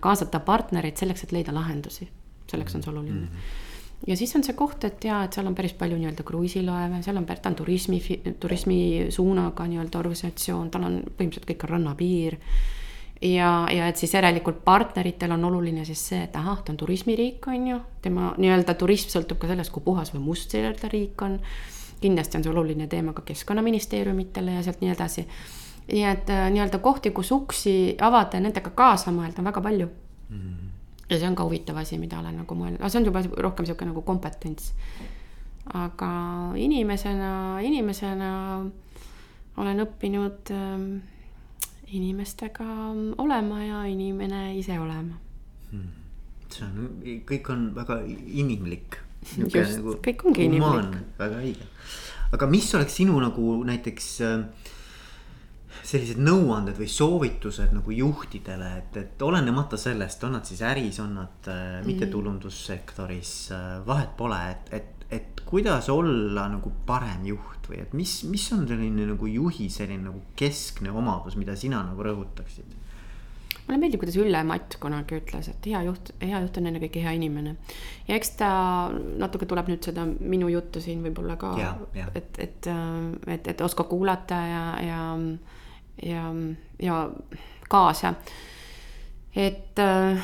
kaasata 0.00 0.40
partnereid 0.40 0.96
selleks, 0.96 1.26
et 1.26 1.32
leida 1.36 1.52
lahendusi. 1.52 2.08
selleks 2.48 2.74
on 2.74 2.82
see 2.82 2.92
oluline 2.92 3.20
mm. 3.20 3.26
-hmm 3.26 3.66
ja 4.06 4.16
siis 4.16 4.36
on 4.36 4.44
see 4.44 4.54
koht, 4.56 4.84
et 4.84 5.04
jaa, 5.04 5.22
et 5.26 5.34
seal 5.34 5.46
on 5.48 5.54
päris 5.58 5.74
palju 5.78 5.98
nii-öelda 5.98 6.24
kruiisilaeve, 6.26 7.02
seal 7.02 7.18
on, 7.18 7.26
ta 7.26 7.50
on 7.50 7.56
turismi, 7.58 8.00
turismisuunaga 8.40 9.66
nii-öelda 9.66 9.98
organisatsioon, 10.00 10.70
tal 10.70 10.86
on 10.86 10.98
põhimõtteliselt 11.08 11.48
kõik 11.50 11.64
on 11.66 11.72
rannapiir. 11.74 12.38
ja, 13.22 13.50
ja 13.74 13.88
et 13.88 13.96
siis 13.96 14.14
järelikult 14.14 14.62
partneritel 14.64 15.32
on 15.34 15.44
oluline 15.44 15.84
siis 15.84 16.04
see, 16.12 16.22
et 16.28 16.36
ahah, 16.36 16.62
ta 16.62 16.72
on 16.72 16.78
turismiriik, 16.78 17.48
on 17.50 17.66
ju, 17.72 17.80
tema 18.02 18.32
nii-öelda 18.38 18.74
turism 18.78 19.10
sõltub 19.16 19.40
ka 19.42 19.50
sellest, 19.50 19.74
kui 19.74 19.82
puhas 19.82 20.14
või 20.14 20.22
must 20.30 20.54
see 20.54 20.62
nii-öelda 20.62 20.92
riik 20.92 21.26
on. 21.26 21.40
kindlasti 22.00 22.38
on 22.38 22.44
see 22.44 22.52
oluline 22.52 22.86
teema 22.86 23.12
ka 23.12 23.22
keskkonnaministeeriumitele 23.26 24.52
ja 24.54 24.62
sealt 24.62 24.80
nii 24.80 24.90
edasi. 24.94 25.26
nii 25.92 26.04
et 26.04 26.30
äh, 26.30 26.50
nii-öelda 26.54 26.78
kohti, 26.78 27.10
kus 27.10 27.32
uksi 27.32 27.96
avada 28.00 28.36
ja 28.36 28.40
nendega 28.40 28.70
kaasa 28.70 29.10
mõelda 29.10 29.42
on 29.42 29.50
väga 29.50 29.60
palju 29.60 29.86
mm. 30.30 30.38
-hmm 30.38 30.67
ja 31.08 31.18
see 31.18 31.28
on 31.28 31.36
ka 31.36 31.46
huvitav 31.46 31.78
asi, 31.80 31.98
mida 31.98 32.18
olen 32.20 32.42
nagu 32.42 32.56
mõelnud, 32.58 32.80
aga 32.80 32.90
see 32.92 33.00
on 33.00 33.08
juba 33.08 33.22
rohkem 33.44 33.68
sihuke 33.68 33.88
nagu 33.88 34.02
kompetents. 34.06 34.72
aga 35.68 36.10
inimesena, 36.56 37.60
inimesena 37.60 38.30
olen 39.58 39.84
õppinud 39.84 40.52
äh, 40.54 40.84
inimestega 41.92 42.66
olema 43.18 43.62
ja 43.64 43.82
inimene 43.88 44.56
ise 44.58 44.78
olema 44.80 45.18
hmm.. 45.70 45.90
see 46.52 46.64
on, 46.64 46.88
kõik 47.28 47.52
on 47.52 47.68
väga 47.76 48.00
inimlik. 48.04 49.00
just 49.36 49.78
nagu, 49.78 49.98
kõik 50.04 50.24
ongi 50.28 50.48
inimlik. 50.48 50.98
väga 51.18 51.42
õige, 51.44 51.68
aga 52.36 52.50
mis 52.50 52.68
oleks 52.76 53.00
sinu 53.00 53.20
nagu 53.20 53.58
näiteks 53.68 54.10
äh, 54.24 54.74
sellised 55.82 56.20
nõuanded 56.22 56.78
või 56.78 56.88
soovitused 56.92 57.74
nagu 57.76 57.94
juhtidele, 57.94 58.70
et, 58.82 58.96
et 59.02 59.22
olenemata 59.22 59.78
sellest, 59.80 60.24
on 60.24 60.36
nad 60.38 60.48
siis 60.48 60.62
äris, 60.66 61.00
on 61.04 61.14
nad 61.20 61.50
äh, 61.52 61.78
mittetulundussektoris 61.86 63.34
äh,, 63.54 63.68
vahet 63.86 64.16
pole, 64.18 64.40
et, 64.52 64.72
et, 64.80 65.06
et 65.20 65.44
kuidas 65.48 65.88
olla 65.92 66.48
nagu 66.52 66.72
parem 66.86 67.26
juht 67.30 67.70
või 67.70 67.82
et 67.84 67.94
mis, 67.96 68.20
mis 68.28 68.44
on 68.56 68.66
selline 68.68 69.06
nagu 69.12 69.30
juhi 69.30 69.68
selline 69.72 70.10
nagu 70.10 70.22
keskne 70.36 70.92
omadus, 70.92 71.38
mida 71.40 71.56
sina 71.56 71.84
nagu 71.86 72.04
rõhutaksid? 72.04 72.76
mulle 73.68 73.82
meeldib, 73.82 74.00
kuidas 74.00 74.16
Ülle 74.16 74.40
Matt 74.48 74.78
kunagi 74.80 75.18
ütles, 75.20 75.50
et 75.52 75.66
hea 75.68 75.82
juht, 75.84 76.14
hea 76.24 76.40
juht 76.40 76.56
on 76.56 76.70
ennekõike 76.70 77.02
hea 77.04 77.12
inimene. 77.18 77.54
ja 78.08 78.16
eks 78.16 78.30
ta 78.40 78.50
natuke 78.94 79.48
tuleb 79.48 79.68
nüüd 79.68 79.84
seda 79.84 80.06
minu 80.08 80.48
juttu 80.48 80.80
siin 80.80 81.02
võib-olla 81.04 81.36
ka, 81.40 81.52
et, 82.14 82.40
et, 82.40 82.70
et, 83.28 83.52
et 83.52 83.64
oska 83.64 83.84
kuulata 83.90 84.40
ja, 84.48 84.64
ja 84.86 85.02
ja, 86.02 86.28
ja 86.82 86.98
kaasa. 87.68 88.14
et 89.36 89.78
äh, 89.78 90.18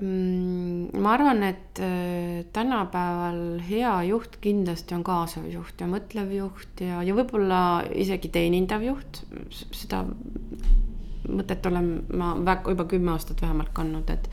mm, 0.00 0.88
ma 1.02 1.12
arvan, 1.12 1.42
et 1.42 1.80
äh, 1.80 2.44
tänapäeval 2.52 3.60
hea 3.68 3.94
juht 4.10 4.38
kindlasti 4.40 4.94
on 4.96 5.04
kaasav 5.04 5.48
juht 5.50 5.80
ja 5.80 5.88
mõtlev 5.90 6.32
juht 6.36 6.84
ja, 6.84 7.02
ja 7.02 7.16
võib-olla 7.16 7.60
isegi 7.94 8.30
teenindav 8.32 8.84
juht. 8.86 9.24
seda 9.72 10.04
mõtet 11.26 11.66
olen 11.66 11.90
ma 12.14 12.34
väga 12.38 12.74
juba 12.74 12.86
kümme 12.90 13.10
aastat 13.16 13.42
vähemalt 13.42 13.72
kandnud, 13.74 14.10
et 14.10 14.28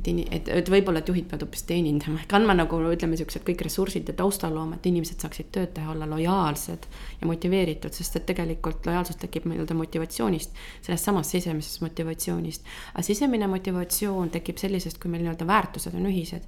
et, 0.00 0.32
et, 0.34 0.48
et 0.60 0.70
võib-olla, 0.72 1.02
et 1.02 1.08
juhid 1.08 1.26
peavad 1.28 1.44
hoopis 1.44 1.62
teenindama, 1.68 2.20
ehk 2.22 2.34
andma 2.38 2.56
nagu 2.56 2.80
ütleme, 2.90 3.18
siuksed 3.20 3.44
kõik 3.46 3.64
ressursid 3.66 4.08
ja 4.10 4.14
taustaloom, 4.18 4.72
et 4.76 4.88
inimesed 4.90 5.22
saaksid 5.22 5.50
tööd 5.54 5.74
teha, 5.76 5.92
olla 5.94 6.08
lojaalsed 6.10 6.88
ja 7.20 7.28
motiveeritud, 7.28 7.94
sest 7.96 8.20
et 8.20 8.26
tegelikult 8.30 8.86
lojaalsus 8.88 9.20
tekib 9.20 9.46
nii-öelda 9.50 9.76
motivatsioonist, 9.78 10.58
sellest 10.86 11.10
samast 11.10 11.36
sisemisest 11.36 11.84
motivatsioonist. 11.84 12.66
aga 12.94 13.06
sisemine 13.06 13.50
motivatsioon 13.50 14.32
tekib 14.36 14.60
sellisest, 14.62 15.00
kui 15.02 15.12
meil 15.12 15.24
nii-öelda 15.26 15.46
väärtused 15.46 15.94
on 15.94 16.10
ühised. 16.10 16.44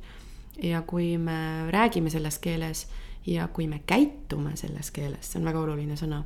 ja 0.62 0.82
kui 0.82 1.16
me 1.18 1.70
räägime 1.72 2.10
selles 2.10 2.38
keeles 2.38 2.86
ja 3.26 3.48
kui 3.48 3.66
me 3.66 3.80
käitume 3.86 4.56
selles 4.56 4.90
keeles, 4.90 5.32
see 5.32 5.40
on 5.40 5.46
väga 5.48 5.60
oluline 5.60 5.96
sõna 5.96 6.24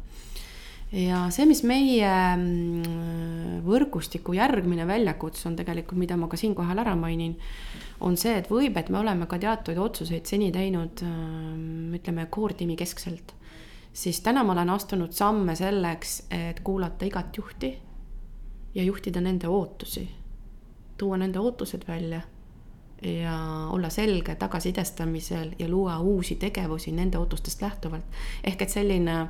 ja 0.93 1.25
see, 1.35 1.47
mis 1.51 1.63
meie 1.67 2.11
mm, 2.37 3.63
võrgustiku 3.67 4.37
järgmine 4.37 4.87
väljakutse 4.87 5.49
on 5.51 5.57
tegelikult, 5.59 5.99
mida 5.99 6.19
ma 6.19 6.29
ka 6.31 6.39
siinkohal 6.39 6.79
ära 6.83 6.95
mainin, 6.99 7.35
on 8.07 8.19
see, 8.21 8.37
et 8.39 8.51
võib, 8.51 8.77
et 8.79 8.91
me 8.93 9.01
oleme 9.01 9.27
ka 9.27 9.39
teatud 9.43 9.79
otsuseid 9.83 10.29
seni 10.29 10.53
teinud 10.55 11.03
mm, 11.03 11.97
ütleme, 11.99 12.29
core-tiimi 12.31 12.77
keskselt. 12.79 13.35
siis 13.97 14.21
täna 14.21 14.45
ma 14.45 14.53
olen 14.53 14.71
astunud 14.71 15.13
samme 15.13 15.57
selleks, 15.57 16.23
et 16.31 16.61
kuulata 16.61 17.07
igat 17.09 17.37
juhti 17.37 17.73
ja 18.75 18.83
juhtida 18.83 19.21
nende 19.21 19.49
ootusi, 19.49 20.09
tuua 20.99 21.17
nende 21.17 21.39
ootused 21.39 21.89
välja 21.89 22.21
ja 23.03 23.69
olla 23.73 23.91
selge 23.91 24.35
tagasisidestamisel 24.35 25.51
ja 25.59 25.69
luua 25.69 25.99
uusi 25.99 26.37
tegevusi 26.37 26.93
nende 26.93 27.19
ootustest 27.19 27.63
lähtuvalt. 27.63 28.05
ehk 28.45 28.63
et 28.63 28.71
selline 28.71 29.29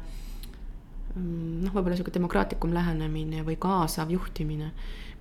noh, 1.17 1.73
võib-olla 1.73 1.97
sihuke 1.97 2.13
demokraatlikum 2.15 2.75
lähenemine 2.77 3.45
või 3.47 3.57
kaasav 3.61 4.11
juhtimine 4.13 4.73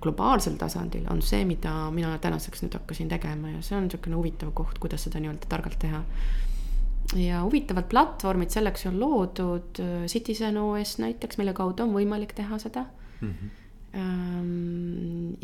globaalsel 0.02 0.56
tasandil 0.60 1.06
on 1.10 1.22
see, 1.24 1.44
mida 1.48 1.72
mina 1.94 2.16
tänaseks 2.22 2.64
nüüd 2.64 2.74
hakkasin 2.76 3.08
tegema 3.08 3.54
ja 3.54 3.62
see 3.64 3.76
on 3.78 3.86
niisugune 3.86 4.18
huvitav 4.18 4.52
koht, 4.56 4.78
kuidas 4.82 5.06
seda 5.06 5.22
nii-öelda 5.22 5.48
targalt 5.48 5.78
teha. 5.80 6.02
ja 7.16 7.42
huvitavad 7.44 7.86
platvormid 7.88 8.50
selleks 8.50 8.86
on 8.90 8.98
loodud, 9.00 9.80
äh, 9.80 10.04
Citizen 10.10 10.58
OS 10.60 10.98
näiteks, 10.98 11.38
mille 11.38 11.54
kaudu 11.56 11.86
on 11.86 11.94
võimalik 11.94 12.34
teha 12.36 12.58
seda 12.58 12.84
mm. 13.20 13.32
-hmm. 13.32 13.50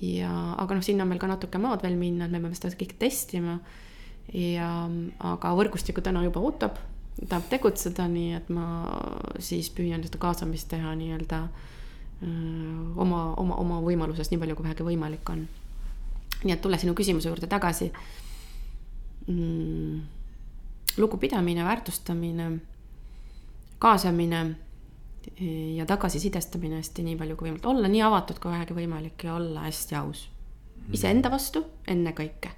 ja, 0.03 0.33
aga 0.59 0.75
noh, 0.75 0.85
sinna 0.85 1.07
on 1.07 1.09
meil 1.09 1.21
ka 1.23 1.31
natuke 1.31 1.59
maad 1.59 1.83
veel 1.83 1.97
minna, 1.97 2.25
et 2.27 2.33
me 2.33 2.41
peame 2.41 2.55
seda 2.55 2.77
kõike 2.77 2.99
testima. 2.99 3.61
ja, 4.35 4.89
aga 5.19 5.55
võrgustikku 5.57 6.01
täna 6.03 6.25
juba 6.25 6.41
ootab 6.41 6.79
tahab 7.21 7.49
tegutseda, 7.51 8.07
nii 8.09 8.33
et 8.39 8.49
ma 8.53 8.67
siis 9.43 9.69
püüan 9.75 10.03
seda 10.05 10.21
kaasamist 10.23 10.71
teha 10.73 10.95
nii-öelda 10.99 11.43
oma, 13.03 13.21
oma, 13.41 13.59
oma 13.59 13.81
võimalusest 13.85 14.33
nii 14.33 14.41
palju, 14.43 14.57
kui 14.57 14.67
vähegi 14.69 14.87
võimalik 14.87 15.33
on. 15.35 15.47
nii 16.43 16.55
et 16.55 16.63
tulla 16.63 16.79
sinu 16.81 16.95
küsimuse 16.99 17.31
juurde 17.31 17.47
tagasi 17.51 17.91
mm,. 19.29 20.01
lugupidamine, 20.99 21.65
väärtustamine, 21.65 22.51
kaasamine 23.83 24.43
ja 25.77 25.87
tagasisidestamine 25.87 26.81
hästi 26.81 27.07
nii 27.07 27.17
palju 27.21 27.37
kui 27.37 27.51
võimalik, 27.51 27.69
olla 27.71 27.91
nii 27.93 28.03
avatud 28.09 28.43
kui 28.43 28.55
vähegi 28.55 28.77
võimalik 28.77 29.27
ja 29.29 29.37
olla 29.37 29.69
hästi 29.69 29.99
aus. 30.01 30.29
iseenda 30.93 31.31
vastu 31.31 31.65
ennekõike. 31.87 32.51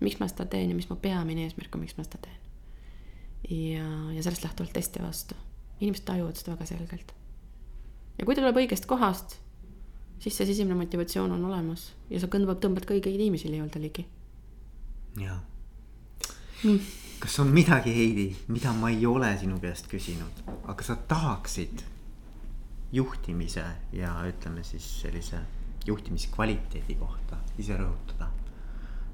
miks 0.00 0.20
ma 0.20 0.28
seda 0.28 0.46
teen 0.46 0.70
ja 0.70 0.74
mis 0.74 0.88
mu 0.90 0.96
peamine 0.96 1.44
eesmärk 1.44 1.74
on, 1.74 1.84
miks 1.84 1.98
ma 1.98 2.04
seda 2.06 2.24
teen 2.24 2.49
ja, 3.48 3.86
ja 4.14 4.22
sellest 4.22 4.44
lähtuvalt 4.44 4.72
testi 4.72 5.02
vastu. 5.02 5.34
inimesed 5.80 6.04
tajuvad 6.04 6.36
seda 6.36 6.52
väga 6.56 6.66
selgelt. 6.66 7.14
ja 8.18 8.24
kui 8.24 8.34
ta 8.34 8.42
tuleb 8.42 8.60
õigest 8.64 8.86
kohast, 8.86 9.38
siis 10.18 10.36
see 10.36 10.46
sisemine 10.46 10.76
motivatsioon 10.78 11.32
on 11.32 11.44
olemas 11.44 11.92
ja 12.10 12.20
sa 12.20 12.28
kõndvad, 12.28 12.60
tõmbad 12.60 12.88
kõigi 12.88 13.14
inimesi 13.14 13.52
nii-öelda 13.52 13.80
ligi. 13.80 14.06
jaa 15.20 15.40
mm.. 16.64 16.80
kas 17.18 17.38
on 17.40 17.54
midagi, 17.54 17.94
Heidi, 17.94 18.26
mida 18.48 18.72
ma 18.72 18.90
ei 18.90 19.06
ole 19.06 19.32
sinu 19.40 19.60
käest 19.60 19.88
küsinud, 19.90 20.44
aga 20.68 20.84
sa 20.84 20.96
tahaksid 20.96 21.84
juhtimise 22.92 23.64
ja 23.92 24.12
ütleme 24.26 24.64
siis 24.66 24.86
sellise 25.00 25.40
juhtimiskvaliteedi 25.86 26.98
kohta 27.00 27.38
ise 27.58 27.78
rõhutada? 27.78 28.28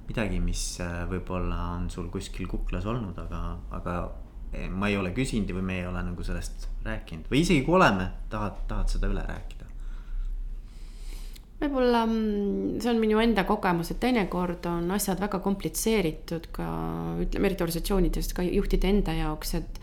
Midagi, 0.09 0.39
mis 0.43 0.63
äh, 0.85 1.03
võib-olla 1.11 1.59
on 1.77 1.91
sul 1.91 2.09
kuskil 2.13 2.47
kuklas 2.51 2.87
olnud, 2.87 3.19
aga, 3.19 3.43
aga 3.79 3.97
eh, 4.53 4.69
ma 4.71 4.91
ei 4.91 4.99
ole 4.99 5.13
küsinud 5.17 5.51
või 5.57 5.67
me 5.67 5.81
ei 5.81 5.87
ole 5.89 6.03
nagu 6.07 6.27
sellest 6.27 6.69
rääkinud 6.87 7.31
või 7.33 7.43
isegi 7.43 7.65
kui 7.67 7.79
oleme, 7.79 8.11
tahad, 8.31 8.65
tahad 8.71 8.93
seda 8.95 9.11
üle 9.11 9.25
rääkida? 9.27 9.65
võib-olla 11.57 12.05
mm, 12.05 12.81
see 12.85 12.93
on 12.93 12.99
minu 13.01 13.21
enda 13.23 13.47
kogemus, 13.49 13.91
et 13.93 14.01
teinekord 14.03 14.67
on 14.71 14.91
asjad 14.95 15.21
väga 15.23 15.41
komplitseeritud 15.45 16.51
ka 16.55 16.67
ütleme, 17.25 17.49
eriti 17.49 17.65
organisatsioonides 17.65 18.35
ka 18.37 18.45
juhtide 18.47 18.93
enda 18.93 19.17
jaoks, 19.17 19.57
et 19.61 19.81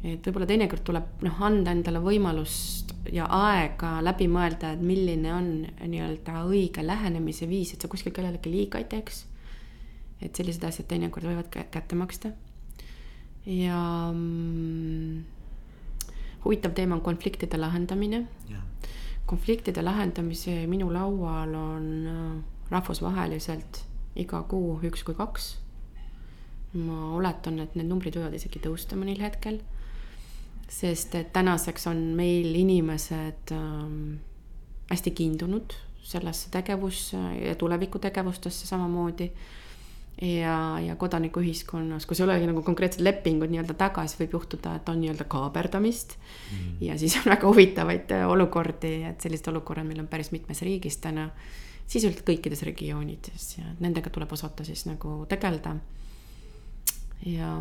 et 0.00 0.24
võib-olla 0.24 0.46
teinekord 0.48 0.80
tuleb 0.80 1.24
noh, 1.26 1.40
anda 1.44 1.74
endale 1.76 2.00
võimalust 2.00 2.94
ja 3.12 3.26
aega 3.36 3.98
läbi 4.00 4.30
mõelda, 4.32 4.70
et 4.72 4.80
milline 4.80 5.34
on 5.34 5.50
nii-öelda 5.76 6.44
õige 6.48 6.84
lähenemise 6.86 7.48
viis, 7.48 7.74
et 7.74 7.84
sa 7.84 7.90
kuskil 7.92 8.14
kellelegi 8.16 8.52
liiga 8.52 8.80
ei 8.80 8.88
teeks 8.88 9.26
et 10.22 10.36
sellised 10.36 10.64
asjad 10.64 10.88
teinekord 10.90 11.26
võivad 11.30 11.48
kätte 11.50 11.96
maksta. 11.96 12.32
ja 13.46 13.80
mm, 14.12 15.24
huvitav 16.44 16.74
teema 16.76 16.98
on 16.98 17.00
konfliktide 17.00 17.58
lahendamine. 17.58 18.26
konfliktide 19.26 19.82
lahendamise 19.82 20.66
minu 20.66 20.92
laual 20.92 21.54
on 21.54 22.06
äh, 22.06 22.44
rahvusvaheliselt 22.70 23.84
iga 24.16 24.42
kuu 24.42 24.78
üks 24.82 25.04
kui 25.04 25.14
kaks. 25.14 25.56
ma 26.72 27.14
oletan, 27.16 27.58
et 27.58 27.74
need 27.74 27.88
numbrid 27.88 28.14
võivad 28.14 28.34
isegi 28.38 28.60
tõusta 28.62 28.96
mõnel 28.96 29.20
hetkel. 29.20 29.60
sest 30.68 31.14
et 31.14 31.32
tänaseks 31.32 31.86
on 31.90 32.02
meil 32.16 32.54
inimesed 32.54 33.52
ähm, 33.52 34.20
hästi 34.90 35.10
kiindunud 35.10 35.74
sellesse 36.02 36.50
tegevusse 36.50 37.16
ja 37.16 37.54
tulevikutegevustesse 37.54 38.66
samamoodi 38.66 39.30
ja, 40.22 40.80
ja 40.84 40.96
kodanikuühiskonnas, 40.96 42.06
kus 42.06 42.20
ei 42.20 42.26
olegi 42.26 42.48
nagu 42.50 42.62
konkreetsed 42.64 43.02
lepingud 43.04 43.52
nii-öelda 43.52 43.76
taga, 43.78 44.04
siis 44.08 44.20
võib 44.20 44.36
juhtuda, 44.36 44.74
et 44.76 44.88
on 44.92 45.00
nii-öelda 45.00 45.26
kaaberdamist 45.30 46.16
mm.. 46.16 46.74
ja 46.84 46.98
siis 47.00 47.16
on 47.20 47.30
väga 47.32 47.48
huvitavaid 47.48 48.12
olukordi, 48.28 48.94
et 49.10 49.24
sellised 49.24 49.48
olukorrad 49.52 49.88
meil 49.88 50.02
on 50.02 50.10
päris 50.10 50.32
mitmes 50.36 50.62
riigis 50.66 51.00
täna. 51.00 51.30
sisuliselt 51.90 52.22
kõikides 52.26 52.60
regioonides 52.62 53.56
ja 53.58 53.72
nendega 53.80 54.10
tuleb 54.10 54.32
osata 54.32 54.64
siis 54.64 54.84
nagu 54.86 55.24
tegeleda. 55.28 55.76
ja, 57.26 57.54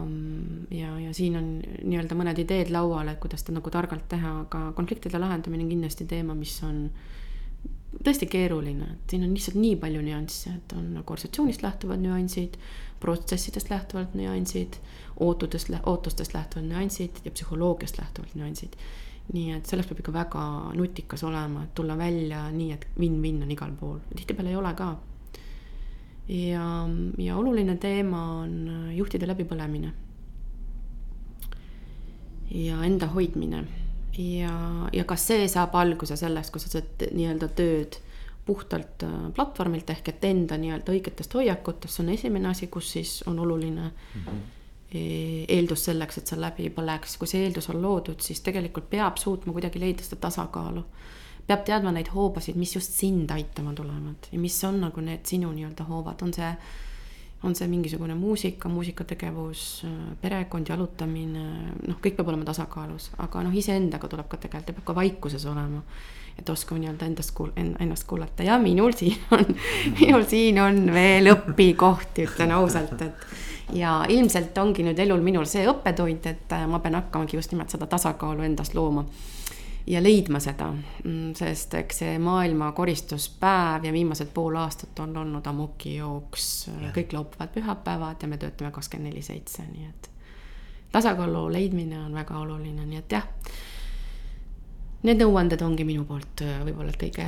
ja, 0.71 0.99
ja 0.99 1.13
siin 1.13 1.37
on 1.37 1.47
nii-öelda 1.61 2.15
mõned 2.15 2.43
ideed 2.43 2.69
laual, 2.75 3.07
et 3.07 3.19
kuidas 3.19 3.41
seda 3.41 3.57
nagu 3.59 3.69
targalt 3.69 4.07
teha, 4.09 4.39
aga 4.41 4.71
konfliktide 4.75 5.19
lahendamine 5.19 5.63
on 5.63 5.69
kindlasti 5.69 6.05
teema, 6.05 6.35
mis 6.35 6.59
on 6.63 6.89
tõesti 7.97 8.27
keeruline, 8.29 8.93
et 8.93 9.11
siin 9.13 9.25
on 9.25 9.33
lihtsalt 9.33 9.57
nii 9.57 9.75
palju 9.81 10.01
nüansse, 10.05 10.53
et 10.59 10.73
on 10.77 10.85
nagu 10.93 11.13
organisatsioonist 11.13 11.63
lähtuvad 11.65 12.01
nüansid, 12.03 12.57
protsessidest 13.01 13.71
lähtuvalt 13.71 14.15
nüansid, 14.17 14.77
ootudest, 15.25 15.71
ootustest 15.89 16.35
lähtuvad 16.35 16.69
nüansid 16.69 17.21
ja 17.25 17.33
psühholoogiast 17.33 18.01
lähtuvalt 18.01 18.35
nüansid. 18.39 18.77
nii 19.29 19.51
et 19.53 19.69
selleks 19.69 19.85
peab 19.85 19.99
ikka 20.01 20.13
väga 20.13 20.43
nutikas 20.73 21.21
olema, 21.23 21.61
et 21.63 21.73
tulla 21.77 21.93
välja 21.97 22.47
nii, 22.49 22.71
et 22.73 22.87
win-win 22.97 23.43
on 23.45 23.51
igal 23.53 23.75
pool, 23.77 23.99
tihtipeale 24.15 24.49
ei 24.49 24.55
ole 24.57 24.73
ka. 24.73 24.95
ja, 26.27 26.63
ja 27.17 27.37
oluline 27.37 27.77
teema 27.77 28.23
on 28.41 28.55
juhtide 28.95 29.27
läbipõlemine. 29.29 29.93
ja 32.49 32.83
enda 32.85 33.07
hoidmine 33.07 33.67
ja, 34.19 34.53
ja 34.93 35.07
kas 35.07 35.25
see 35.31 35.47
saab 35.47 35.75
alguse 35.79 36.17
sellest, 36.19 36.51
kui 36.51 36.61
sa 36.61 36.71
saad 36.75 37.07
nii-öelda 37.15 37.51
tööd 37.55 37.99
puhtalt 38.45 39.03
äh, 39.05 39.17
platvormilt 39.35 39.89
ehk 39.93 40.13
et 40.13 40.29
enda 40.29 40.57
nii-öelda 40.59 40.95
õigetest 40.95 41.35
hoiakutest, 41.37 41.95
see 41.95 42.05
on 42.05 42.15
esimene 42.15 42.49
asi, 42.51 42.67
kus 42.71 42.93
siis 42.97 43.19
on 43.29 43.39
oluline 43.39 43.91
mm. 43.91 44.23
-hmm 44.23 44.47
eeldus 44.93 45.83
selleks, 45.85 46.17
et 46.17 46.29
see 46.31 46.39
läbi 46.39 46.69
põleks, 46.73 47.17
kui 47.21 47.29
see 47.29 47.43
eeldus 47.45 47.69
on 47.69 47.81
loodud, 47.81 48.17
siis 48.25 48.41
tegelikult 48.41 48.89
peab 48.89 49.19
suutma 49.21 49.53
kuidagi 49.53 49.81
leida 49.81 50.03
seda 50.03 50.17
tasakaalu. 50.25 50.83
peab 51.47 51.63
teadma 51.65 51.91
neid 51.91 52.09
hoobasid, 52.13 52.55
mis 52.55 52.75
just 52.75 52.93
sind 52.93 53.29
aitama 53.31 53.73
tulevad 53.73 54.27
ja 54.31 54.39
mis 54.39 54.63
on 54.63 54.81
nagu 54.81 55.01
need 55.01 55.25
sinu 55.25 55.51
nii-öelda 55.53 55.85
hoovad, 55.85 56.21
on 56.21 56.33
see 56.33 56.49
on 57.43 57.55
see 57.55 57.67
mingisugune 57.71 58.15
muusika, 58.15 58.69
muusikategevus, 58.69 59.85
perekond, 60.21 60.67
jalutamine, 60.69 61.43
noh, 61.87 61.99
kõik 62.03 62.17
peab 62.17 62.31
olema 62.31 62.47
tasakaalus, 62.47 63.11
aga 63.23 63.43
noh, 63.45 63.55
iseendaga 63.55 64.09
tuleb 64.11 64.27
ka 64.31 64.39
tegeleda, 64.43 64.75
peab 64.75 64.87
ka 64.89 64.95
vaikuses 64.97 65.45
olema. 65.49 65.83
et 66.39 66.49
oskama 66.49 66.79
nii-öelda 66.79 67.03
endast 67.03 67.33
kuul-, 67.35 67.51
ennast 67.59 68.05
kuulata 68.07 68.43
ja 68.47 68.55
minul 68.59 68.93
siin 68.95 69.17
on, 69.35 69.41
minul 69.99 70.23
siin 70.23 70.59
on 70.63 70.85
veel 70.95 71.27
õpikohti, 71.33 72.29
ütlen 72.29 72.53
ausalt, 72.55 73.01
et. 73.01 73.25
ja 73.75 74.05
ilmselt 74.07 74.57
ongi 74.57 74.85
nüüd 74.87 74.99
elul 75.03 75.19
minul 75.23 75.47
see 75.47 75.65
õppetund, 75.67 76.29
et 76.31 76.55
ma 76.71 76.79
pean 76.79 76.95
hakkamagi 76.95 77.35
just 77.35 77.51
nimelt 77.51 77.75
seda 77.75 77.89
tasakaalu 77.91 78.47
endas 78.47 78.71
looma 78.73 79.03
ja 79.89 80.03
leidma 80.03 80.39
seda, 80.43 80.69
mm, 81.03 81.33
sest 81.37 81.73
eks 81.79 82.03
see 82.03 82.19
maailma 82.21 82.71
koristuspäev 82.77 83.87
ja 83.87 83.93
viimased 83.93 84.29
pool 84.33 84.59
aastat 84.61 84.99
on 85.01 85.17
olnud 85.17 85.47
amokijooks, 85.49 86.45
kõik 86.95 87.15
laupäevad, 87.15 87.53
pühapäevad 87.55 88.21
ja 88.21 88.29
me 88.29 88.37
töötame 88.37 88.71
kakskümmend 88.75 89.09
neli 89.09 89.25
seitse, 89.25 89.65
nii 89.65 89.89
et 89.89 90.11
tasakaalu 90.93 91.47
leidmine 91.53 92.03
on 92.03 92.13
väga 92.17 92.37
oluline, 92.37 92.85
nii 92.85 93.01
et 93.01 93.17
jah. 93.17 93.25
Need 95.07 95.21
nõuanded 95.23 95.61
ongi 95.63 95.85
minu 95.87 96.03
poolt 96.03 96.41
äh, 96.43 96.57
võib-olla 96.67 96.91
kõige 96.99 97.23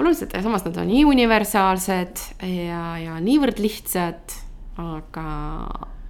olulised. 0.00 0.32
Ja 0.32 0.40
samas 0.40 0.64
nad 0.64 0.78
on 0.80 0.88
nii 0.88 1.02
universaalsed 1.04 2.22
ja, 2.48 2.82
ja 3.02 3.18
niivõrd 3.20 3.60
lihtsad, 3.60 4.38
aga 4.80 5.26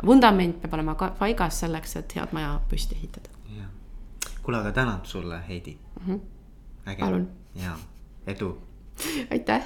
vundament 0.06 0.62
peab 0.62 0.78
olema 0.78 0.94
ka 1.00 1.10
paigas 1.18 1.64
selleks, 1.64 1.98
et 1.98 2.14
head 2.14 2.36
maja 2.36 2.60
püsti 2.70 2.94
ehitada 3.00 3.33
kuule, 4.44 4.60
aga 4.60 4.72
tänud 4.72 5.06
sulle, 5.08 5.40
Heidi 5.48 5.78
mm. 6.06 6.14
-hmm. 6.14 7.00
palun. 7.00 7.28
ja 7.54 7.76
edu. 8.26 8.58
aitäh 9.30 9.62